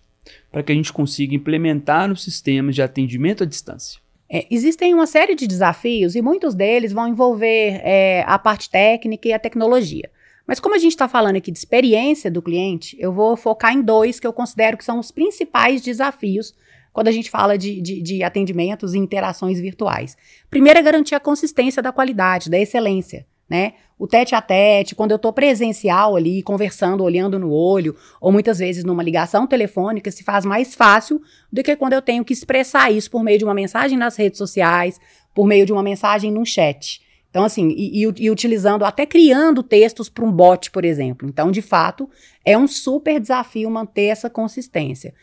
para 0.52 0.62
que 0.62 0.72
a 0.72 0.76
gente 0.76 0.92
consiga 0.92 1.36
implementar 1.36 2.12
os 2.12 2.24
sistemas 2.24 2.76
de 2.76 2.82
atendimento 2.82 3.44
à 3.44 3.46
distância? 3.46 4.00
É, 4.30 4.46
existem 4.50 4.94
uma 4.94 5.06
série 5.06 5.36
de 5.36 5.48
desafios 5.48 6.16
e 6.16 6.22
muitos 6.22 6.56
deles 6.56 6.92
vão 6.92 7.08
envolver 7.08 7.80
é, 7.84 8.24
a 8.28 8.38
parte 8.40 8.70
técnica 8.70 9.28
e 9.28 9.34
a 9.34 9.40
tecnologia. 9.40 10.10
Mas 10.48 10.60
como 10.60 10.76
a 10.76 10.78
gente 10.78 10.92
está 10.92 11.08
falando 11.08 11.38
aqui 11.38 11.52
de 11.52 11.58
experiência 11.58 12.30
do 12.30 12.42
cliente, 12.42 12.96
eu 13.00 13.12
vou 13.12 13.36
focar 13.36 13.74
em 13.74 13.82
dois 13.82 14.20
que 14.20 14.28
eu 14.28 14.34
considero 14.34 14.78
que 14.78 14.86
são 14.86 15.00
os 15.00 15.12
principais 15.12 15.82
desafios 15.82 16.54
quando 16.94 17.10
a 17.10 17.12
gente 17.12 17.30
fala 17.30 17.58
de, 17.58 17.82
de, 17.82 18.02
de 18.02 18.24
atendimentos 18.24 18.94
e 18.94 18.98
interações 18.98 19.60
virtuais. 19.60 20.16
Primeiro 20.50 20.80
é 20.80 20.82
garantir 20.82 21.14
a 21.14 21.20
consistência 21.20 21.82
da 21.82 21.92
qualidade, 21.92 22.50
da 22.50 22.58
excelência. 22.58 23.26
Né? 23.50 23.74
O 23.98 24.08
tete 24.08 24.34
a 24.34 24.42
tete, 24.42 24.96
quando 24.96 25.12
eu 25.12 25.18
estou 25.18 25.32
presencial 25.32 26.16
ali, 26.16 26.42
conversando, 26.42 27.04
olhando 27.04 27.38
no 27.38 27.52
olho, 27.52 27.96
ou 28.20 28.32
muitas 28.32 28.60
vezes 28.60 28.84
numa 28.84 29.04
ligação 29.04 29.46
telefônica, 29.46 30.10
se 30.10 30.24
faz 30.24 30.46
mais 30.46 30.74
fácil 30.74 31.22
do 31.52 31.62
que 31.62 31.76
quando 31.76 31.94
eu 31.94 32.02
tenho 32.02 32.26
que 32.26 32.34
expressar 32.34 32.92
isso 32.92 33.12
por 33.12 33.24
meio 33.24 33.38
de 33.38 33.46
uma 33.46 33.54
mensagem 33.54 33.98
nas 33.98 34.16
redes 34.16 34.38
sociais, 34.38 35.00
por 35.34 35.46
meio 35.46 35.66
de 35.66 35.74
uma 35.74 35.84
mensagem 35.84 36.32
num 36.32 36.46
chat. 36.46 37.02
Então, 37.36 37.44
assim, 37.44 37.68
e, 37.76 38.06
e, 38.06 38.14
e 38.18 38.32
utilizando, 38.32 38.86
até 38.86 39.06
criando 39.06 39.62
textos 39.62 40.08
para 40.08 40.24
um 40.24 40.32
bot, 40.32 40.72
por 40.72 40.86
exemplo. 40.86 41.28
Então, 41.28 41.52
de 41.52 41.62
fato, 41.62 42.10
é 42.46 42.58
um 42.58 42.66
super 42.66 43.20
desafio 43.20 43.70
manter 43.70 44.06
essa 44.06 44.30
consistência. 44.30 45.14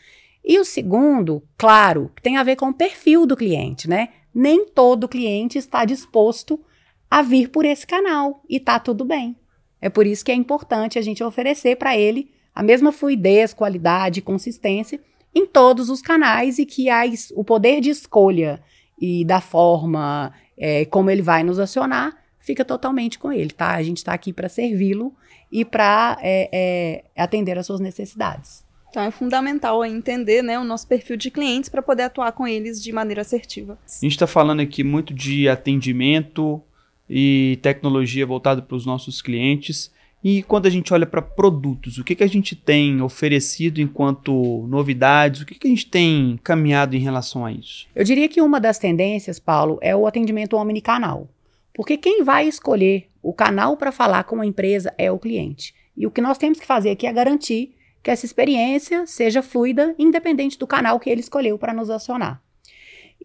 E 0.45 0.59
o 0.59 0.63
segundo, 0.63 1.41
claro, 1.57 2.11
tem 2.21 2.37
a 2.37 2.43
ver 2.43 2.55
com 2.55 2.67
o 2.67 2.73
perfil 2.73 3.25
do 3.25 3.35
cliente, 3.35 3.89
né? 3.89 4.09
Nem 4.31 4.63
todo 4.63 5.07
cliente 5.07 5.57
está 5.57 5.85
disposto 5.85 6.63
a 7.09 7.23
vir 7.23 7.49
por 7.49 7.65
esse 7.65 7.87
canal 7.87 8.43
e 8.47 8.59
tá 8.59 8.77
tudo 8.77 9.03
bem. 9.03 9.35
É 9.81 9.89
por 9.89 10.05
isso 10.05 10.23
que 10.23 10.31
é 10.31 10.35
importante 10.35 10.99
a 10.99 11.01
gente 11.01 11.23
oferecer 11.23 11.77
para 11.77 11.97
ele 11.97 12.29
a 12.53 12.61
mesma 12.61 12.91
fluidez, 12.91 13.55
qualidade 13.55 14.19
e 14.19 14.21
consistência 14.21 15.01
em 15.33 15.47
todos 15.47 15.89
os 15.89 15.99
canais 15.99 16.59
e 16.59 16.65
que 16.67 16.91
as, 16.91 17.33
o 17.35 17.43
poder 17.43 17.81
de 17.81 17.89
escolha 17.89 18.61
e 19.01 19.25
da 19.25 19.41
forma 19.41 20.31
é, 20.57 20.85
como 20.85 21.09
ele 21.09 21.21
vai 21.21 21.43
nos 21.43 21.59
acionar, 21.59 22.15
fica 22.39 22.65
totalmente 22.65 23.17
com 23.17 23.31
ele, 23.31 23.51
tá? 23.51 23.71
A 23.71 23.83
gente 23.83 23.97
está 23.97 24.13
aqui 24.13 24.33
para 24.33 24.49
servi-lo 24.49 25.13
e 25.51 25.63
para 25.63 26.17
é, 26.21 26.49
é, 26.51 27.03
atender 27.21 27.57
às 27.57 27.65
suas 27.65 27.79
necessidades. 27.79 28.63
Então 28.89 29.01
é 29.01 29.09
fundamental 29.09 29.83
entender 29.83 30.43
né, 30.43 30.59
o 30.59 30.63
nosso 30.63 30.87
perfil 30.87 31.17
de 31.17 31.31
clientes 31.31 31.67
para 31.67 31.81
poder 31.81 32.03
atuar 32.03 32.31
com 32.31 32.47
eles 32.47 32.81
de 32.81 32.91
maneira 32.91 33.21
assertiva. 33.21 33.77
A 33.85 34.05
gente 34.05 34.11
está 34.11 34.27
falando 34.27 34.59
aqui 34.59 34.83
muito 34.83 35.13
de 35.13 35.49
atendimento 35.49 36.61
e 37.09 37.57
tecnologia 37.63 38.25
voltada 38.25 38.61
para 38.61 38.75
os 38.75 38.85
nossos 38.85 39.19
clientes. 39.19 39.91
E 40.23 40.41
quando 40.43 40.67
a 40.67 40.69
gente 40.69 40.93
olha 40.93 41.05
para 41.05 41.21
produtos, 41.21 41.97
o 41.97 42.03
que, 42.03 42.15
que 42.15 42.23
a 42.23 42.27
gente 42.27 42.55
tem 42.55 43.01
oferecido 43.01 43.81
enquanto 43.81 44.65
novidades? 44.69 45.41
O 45.41 45.45
que, 45.45 45.55
que 45.55 45.67
a 45.67 45.69
gente 45.69 45.87
tem 45.87 46.39
caminhado 46.41 46.95
em 46.95 46.99
relação 46.99 47.45
a 47.45 47.51
isso? 47.51 47.87
Eu 47.93 48.05
diria 48.05 48.29
que 48.29 48.41
uma 48.41 48.59
das 48.59 48.79
tendências, 48.79 49.37
Paulo, 49.37 49.77
é 49.81 49.93
o 49.93 50.07
atendimento 50.07 50.55
omnicanal. 50.55 51.27
Porque 51.73 51.97
quem 51.97 52.23
vai 52.23 52.47
escolher 52.47 53.09
o 53.21 53.33
canal 53.33 53.75
para 53.75 53.91
falar 53.91 54.23
com 54.23 54.39
a 54.39 54.45
empresa 54.45 54.93
é 54.97 55.11
o 55.11 55.19
cliente. 55.19 55.75
E 55.97 56.07
o 56.07 56.11
que 56.11 56.21
nós 56.21 56.37
temos 56.37 56.59
que 56.59 56.65
fazer 56.65 56.91
aqui 56.91 57.05
é 57.05 57.11
garantir 57.11 57.75
que 58.01 58.09
essa 58.09 58.25
experiência 58.25 59.05
seja 59.05 59.41
fluida, 59.41 59.93
independente 59.99 60.57
do 60.57 60.67
canal 60.67 60.99
que 60.99 61.09
ele 61.09 61.21
escolheu 61.21 61.57
para 61.57 61.73
nos 61.73 61.89
acionar. 61.89 62.41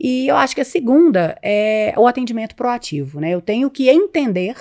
E 0.01 0.29
eu 0.29 0.37
acho 0.37 0.55
que 0.55 0.61
a 0.61 0.65
segunda 0.65 1.37
é 1.43 1.93
o 1.97 2.07
atendimento 2.07 2.55
proativo. 2.57 3.21
Né? 3.21 3.31
Eu 3.31 3.41
tenho 3.41 3.71
que 3.71 3.89
entender 3.89 4.57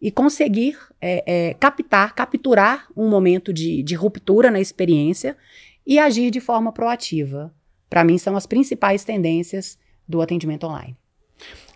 e 0.00 0.10
conseguir 0.10 0.76
é, 1.00 1.24
é, 1.26 1.54
captar, 1.54 2.14
capturar 2.14 2.86
um 2.96 3.08
momento 3.08 3.52
de, 3.52 3.82
de 3.82 3.94
ruptura 3.94 4.50
na 4.50 4.60
experiência 4.60 5.36
e 5.86 5.98
agir 5.98 6.30
de 6.30 6.40
forma 6.40 6.72
proativa. 6.72 7.52
Para 7.88 8.04
mim, 8.04 8.18
são 8.18 8.36
as 8.36 8.46
principais 8.46 9.04
tendências 9.04 9.78
do 10.06 10.20
atendimento 10.20 10.66
online. 10.66 10.96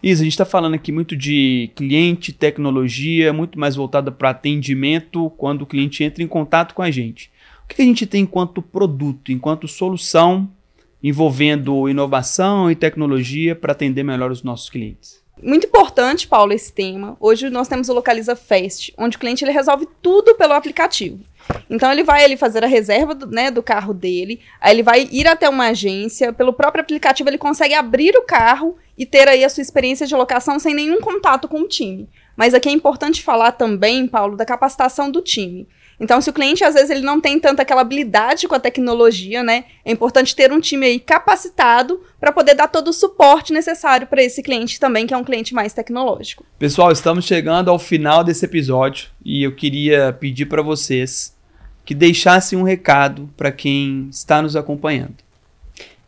Isa, 0.03 0.23
a 0.23 0.25
gente 0.25 0.33
está 0.33 0.45
falando 0.45 0.75
aqui 0.75 0.91
muito 0.91 1.17
de 1.17 1.71
cliente, 1.77 2.33
tecnologia, 2.33 3.33
muito 3.33 3.59
mais 3.59 3.77
voltada 3.77 4.11
para 4.11 4.31
atendimento 4.31 5.31
quando 5.37 5.63
o 5.63 5.67
cliente 5.67 6.03
entra 6.03 6.23
em 6.23 6.27
contato 6.27 6.75
com 6.75 6.83
a 6.83 6.91
gente. 6.91 7.31
O 7.65 7.69
que 7.69 7.81
a 7.81 7.85
gente 7.85 8.05
tem 8.07 8.23
enquanto 8.23 8.61
produto, 8.61 9.31
enquanto 9.31 9.69
solução 9.69 10.51
envolvendo 11.03 11.89
inovação 11.89 12.71
e 12.71 12.77
tecnologia 12.77 13.57
para 13.57 13.73
atender 13.73 14.03
melhor 14.03 14.31
os 14.31 14.43
nossos 14.43 14.69
clientes? 14.69 15.22
Muito 15.43 15.67
importante, 15.67 16.29
Paulo, 16.29 16.53
esse 16.53 16.73
tema. 16.73 17.17
Hoje 17.19 17.51
nós 17.51 17.67
temos 17.67 17.89
o 17.89 17.93
Localiza 17.93 18.37
Fast, 18.37 18.95
onde 18.97 19.17
o 19.17 19.21
cliente 19.21 19.45
ele 19.45 19.51
resolve 19.51 19.89
tudo 20.01 20.37
pelo 20.37 20.53
aplicativo. 20.53 21.19
Então 21.69 21.91
ele 21.91 22.05
vai 22.05 22.25
ele 22.25 22.37
fazer 22.37 22.63
a 22.63 22.69
reserva 22.69 23.13
do, 23.13 23.27
né, 23.27 23.51
do 23.51 23.61
carro 23.61 23.93
dele, 23.93 24.41
aí 24.61 24.73
ele 24.73 24.85
vai 24.85 25.09
ir 25.11 25.27
até 25.27 25.49
uma 25.49 25.67
agência, 25.67 26.33
pelo 26.33 26.53
próprio 26.53 26.83
aplicativo 26.83 27.29
ele 27.29 27.39
consegue 27.39 27.75
abrir 27.75 28.15
o 28.17 28.23
carro 28.23 28.77
e 28.97 29.05
ter 29.05 29.27
aí 29.27 29.45
a 29.45 29.49
sua 29.49 29.63
experiência 29.63 30.07
de 30.07 30.15
locação 30.15 30.61
sem 30.61 30.75
nenhum 30.75 31.01
contato 31.01 31.49
com 31.49 31.63
o 31.63 31.69
time. 31.69 32.09
Mas 32.37 32.55
aqui 32.55 32.69
é 32.69 32.73
importante 32.73 33.21
falar 33.21 33.51
também, 33.51 34.07
Paulo, 34.07 34.37
da 34.37 34.45
capacitação 34.45 35.11
do 35.11 35.21
time. 35.21 35.67
Então, 36.03 36.21
se 36.21 36.29
o 36.29 36.33
cliente 36.33 36.65
às 36.65 36.75
vezes 36.75 36.91
ele 36.91 37.03
não 37.03 37.21
tem 37.21 37.39
tanta 37.39 37.63
aquela 37.63 37.81
habilidade 37.81 38.49
com 38.49 38.57
a 38.57 38.59
tecnologia, 38.59 39.41
né? 39.41 39.67
É 39.85 39.93
importante 39.93 40.35
ter 40.35 40.53
um 40.53 40.59
time 40.59 40.85
aí 40.85 40.99
capacitado 40.99 42.01
para 42.19 42.33
poder 42.33 42.55
dar 42.55 42.67
todo 42.67 42.89
o 42.89 42.93
suporte 42.93 43.53
necessário 43.53 44.09
para 44.09 44.21
esse 44.21 44.43
cliente 44.43 44.81
também, 44.81 45.07
que 45.07 45.15
é 45.15 45.17
um 45.17 45.23
cliente 45.23 45.55
mais 45.55 45.73
tecnológico. 45.73 46.45
Pessoal, 46.59 46.91
estamos 46.91 47.25
chegando 47.25 47.71
ao 47.71 47.79
final 47.79 48.25
desse 48.25 48.45
episódio 48.45 49.11
e 49.25 49.45
eu 49.45 49.55
queria 49.55 50.13
pedir 50.13 50.47
para 50.47 50.61
vocês 50.61 51.37
que 51.85 51.95
deixassem 51.95 52.59
um 52.59 52.65
recado 52.65 53.31
para 53.37 53.53
quem 53.53 54.09
está 54.11 54.43
nos 54.43 54.57
acompanhando. 54.57 55.15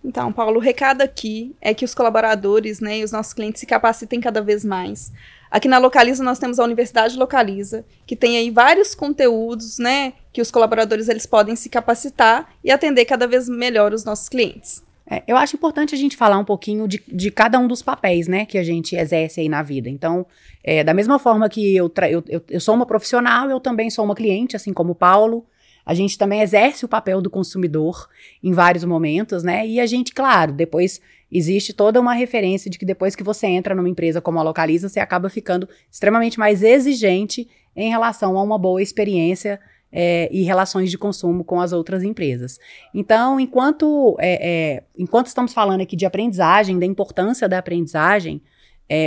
Então, 0.04 0.32
Paulo, 0.32 0.56
o 0.56 0.60
recado 0.60 1.02
aqui 1.02 1.54
é 1.60 1.72
que 1.72 1.84
os 1.84 1.94
colaboradores 1.94 2.80
né, 2.80 2.98
e 2.98 3.04
os 3.04 3.12
nossos 3.12 3.32
clientes 3.32 3.60
se 3.60 3.66
capacitem 3.66 4.20
cada 4.20 4.42
vez 4.42 4.64
mais. 4.64 5.12
Aqui 5.54 5.68
na 5.68 5.78
Localiza 5.78 6.24
nós 6.24 6.40
temos 6.40 6.58
a 6.58 6.64
Universidade 6.64 7.16
Localiza, 7.16 7.84
que 8.04 8.16
tem 8.16 8.36
aí 8.36 8.50
vários 8.50 8.92
conteúdos, 8.92 9.78
né, 9.78 10.14
que 10.32 10.42
os 10.42 10.50
colaboradores 10.50 11.08
eles 11.08 11.26
podem 11.26 11.54
se 11.54 11.68
capacitar 11.68 12.52
e 12.64 12.72
atender 12.72 13.04
cada 13.04 13.24
vez 13.24 13.48
melhor 13.48 13.92
os 13.94 14.04
nossos 14.04 14.28
clientes. 14.28 14.82
É, 15.08 15.22
eu 15.28 15.36
acho 15.36 15.54
importante 15.54 15.94
a 15.94 15.98
gente 15.98 16.16
falar 16.16 16.38
um 16.38 16.44
pouquinho 16.44 16.88
de, 16.88 17.00
de 17.06 17.30
cada 17.30 17.56
um 17.56 17.68
dos 17.68 17.82
papéis, 17.82 18.26
né, 18.26 18.44
que 18.44 18.58
a 18.58 18.64
gente 18.64 18.96
exerce 18.96 19.42
aí 19.42 19.48
na 19.48 19.62
vida. 19.62 19.88
Então, 19.88 20.26
é, 20.64 20.82
da 20.82 20.92
mesma 20.92 21.20
forma 21.20 21.48
que 21.48 21.76
eu, 21.76 21.88
eu, 22.10 22.24
eu, 22.28 22.42
eu 22.50 22.60
sou 22.60 22.74
uma 22.74 22.84
profissional, 22.84 23.48
eu 23.48 23.60
também 23.60 23.90
sou 23.90 24.04
uma 24.04 24.16
cliente, 24.16 24.56
assim 24.56 24.72
como 24.72 24.90
o 24.90 24.96
Paulo. 24.96 25.46
A 25.86 25.94
gente 25.94 26.18
também 26.18 26.40
exerce 26.40 26.84
o 26.84 26.88
papel 26.88 27.20
do 27.20 27.30
consumidor 27.30 28.08
em 28.42 28.52
vários 28.52 28.82
momentos, 28.82 29.44
né? 29.44 29.64
E 29.64 29.78
a 29.78 29.86
gente, 29.86 30.12
claro, 30.12 30.50
depois 30.50 31.00
existe 31.34 31.72
toda 31.72 32.00
uma 32.00 32.14
referência 32.14 32.70
de 32.70 32.78
que 32.78 32.86
depois 32.86 33.16
que 33.16 33.24
você 33.24 33.48
entra 33.48 33.74
numa 33.74 33.88
empresa 33.88 34.20
como 34.20 34.38
a 34.38 34.42
Localiza, 34.42 34.88
você 34.88 35.00
acaba 35.00 35.28
ficando 35.28 35.68
extremamente 35.90 36.38
mais 36.38 36.62
exigente 36.62 37.48
em 37.74 37.90
relação 37.90 38.38
a 38.38 38.42
uma 38.42 38.56
boa 38.56 38.80
experiência 38.80 39.58
é, 39.90 40.28
e 40.30 40.42
relações 40.42 40.92
de 40.92 40.96
consumo 40.96 41.42
com 41.42 41.60
as 41.60 41.72
outras 41.72 42.04
empresas. 42.04 42.60
Então, 42.94 43.40
enquanto, 43.40 44.16
é, 44.20 44.48
é, 44.48 44.82
enquanto 44.96 45.26
estamos 45.26 45.52
falando 45.52 45.80
aqui 45.80 45.96
de 45.96 46.06
aprendizagem, 46.06 46.78
da 46.78 46.86
importância 46.86 47.48
da 47.48 47.58
aprendizagem, 47.58 48.40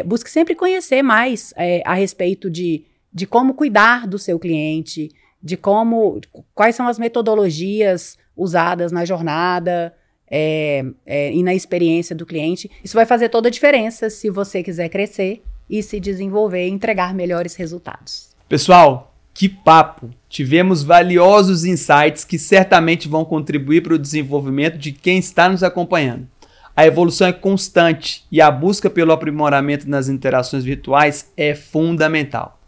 busque 0.05 0.29
sempre 0.29 0.55
conhecer 0.55 1.03
mais 1.03 1.53
a 1.85 1.93
respeito 1.93 2.49
de, 2.49 2.83
de 3.13 3.27
como 3.27 3.53
cuidar 3.53 4.07
do 4.07 4.17
seu 4.17 4.39
cliente, 4.39 5.11
de 5.41 5.55
como, 5.55 6.19
quais 6.53 6.75
são 6.75 6.87
as 6.87 6.97
metodologias 6.97 8.17
usadas 8.35 8.91
na 8.91 9.05
jornada, 9.05 9.93
é, 10.29 10.85
é, 11.05 11.33
e 11.33 11.41
na 11.43 11.53
experiência 11.53 12.15
do 12.15 12.25
cliente. 12.25 12.69
Isso 12.83 12.95
vai 12.95 13.05
fazer 13.05 13.29
toda 13.29 13.47
a 13.47 13.51
diferença 13.51 14.09
se 14.09 14.29
você 14.29 14.61
quiser 14.61 14.89
crescer 14.89 15.43
e 15.69 15.81
se 15.83 15.99
desenvolver 15.99 16.67
e 16.67 16.71
entregar 16.71 17.13
melhores 17.13 17.55
resultados. 17.55 18.29
Pessoal, 18.47 19.13
que 19.33 19.47
papo! 19.47 20.09
Tivemos 20.29 20.83
valiosos 20.83 21.63
insights 21.63 22.23
que 22.23 22.39
certamente 22.39 23.07
vão 23.07 23.23
contribuir 23.23 23.83
para 23.83 23.93
o 23.93 23.99
desenvolvimento 23.99 24.77
de 24.77 24.91
quem 24.91 25.17
está 25.19 25.49
nos 25.49 25.63
acompanhando. 25.63 26.27
A 26.75 26.85
evolução 26.85 27.27
é 27.27 27.33
constante 27.33 28.23
e 28.31 28.39
a 28.39 28.51
busca 28.51 28.89
pelo 28.89 29.11
aprimoramento 29.11 29.89
nas 29.89 30.09
interações 30.09 30.63
virtuais 30.63 31.31
é 31.35 31.55
fundamental. 31.55 32.59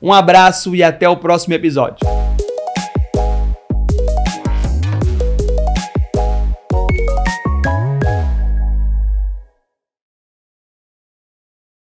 Um 0.00 0.12
abraço 0.12 0.74
e 0.74 0.82
até 0.82 1.08
o 1.08 1.16
próximo 1.16 1.54
episódio. 1.54 2.15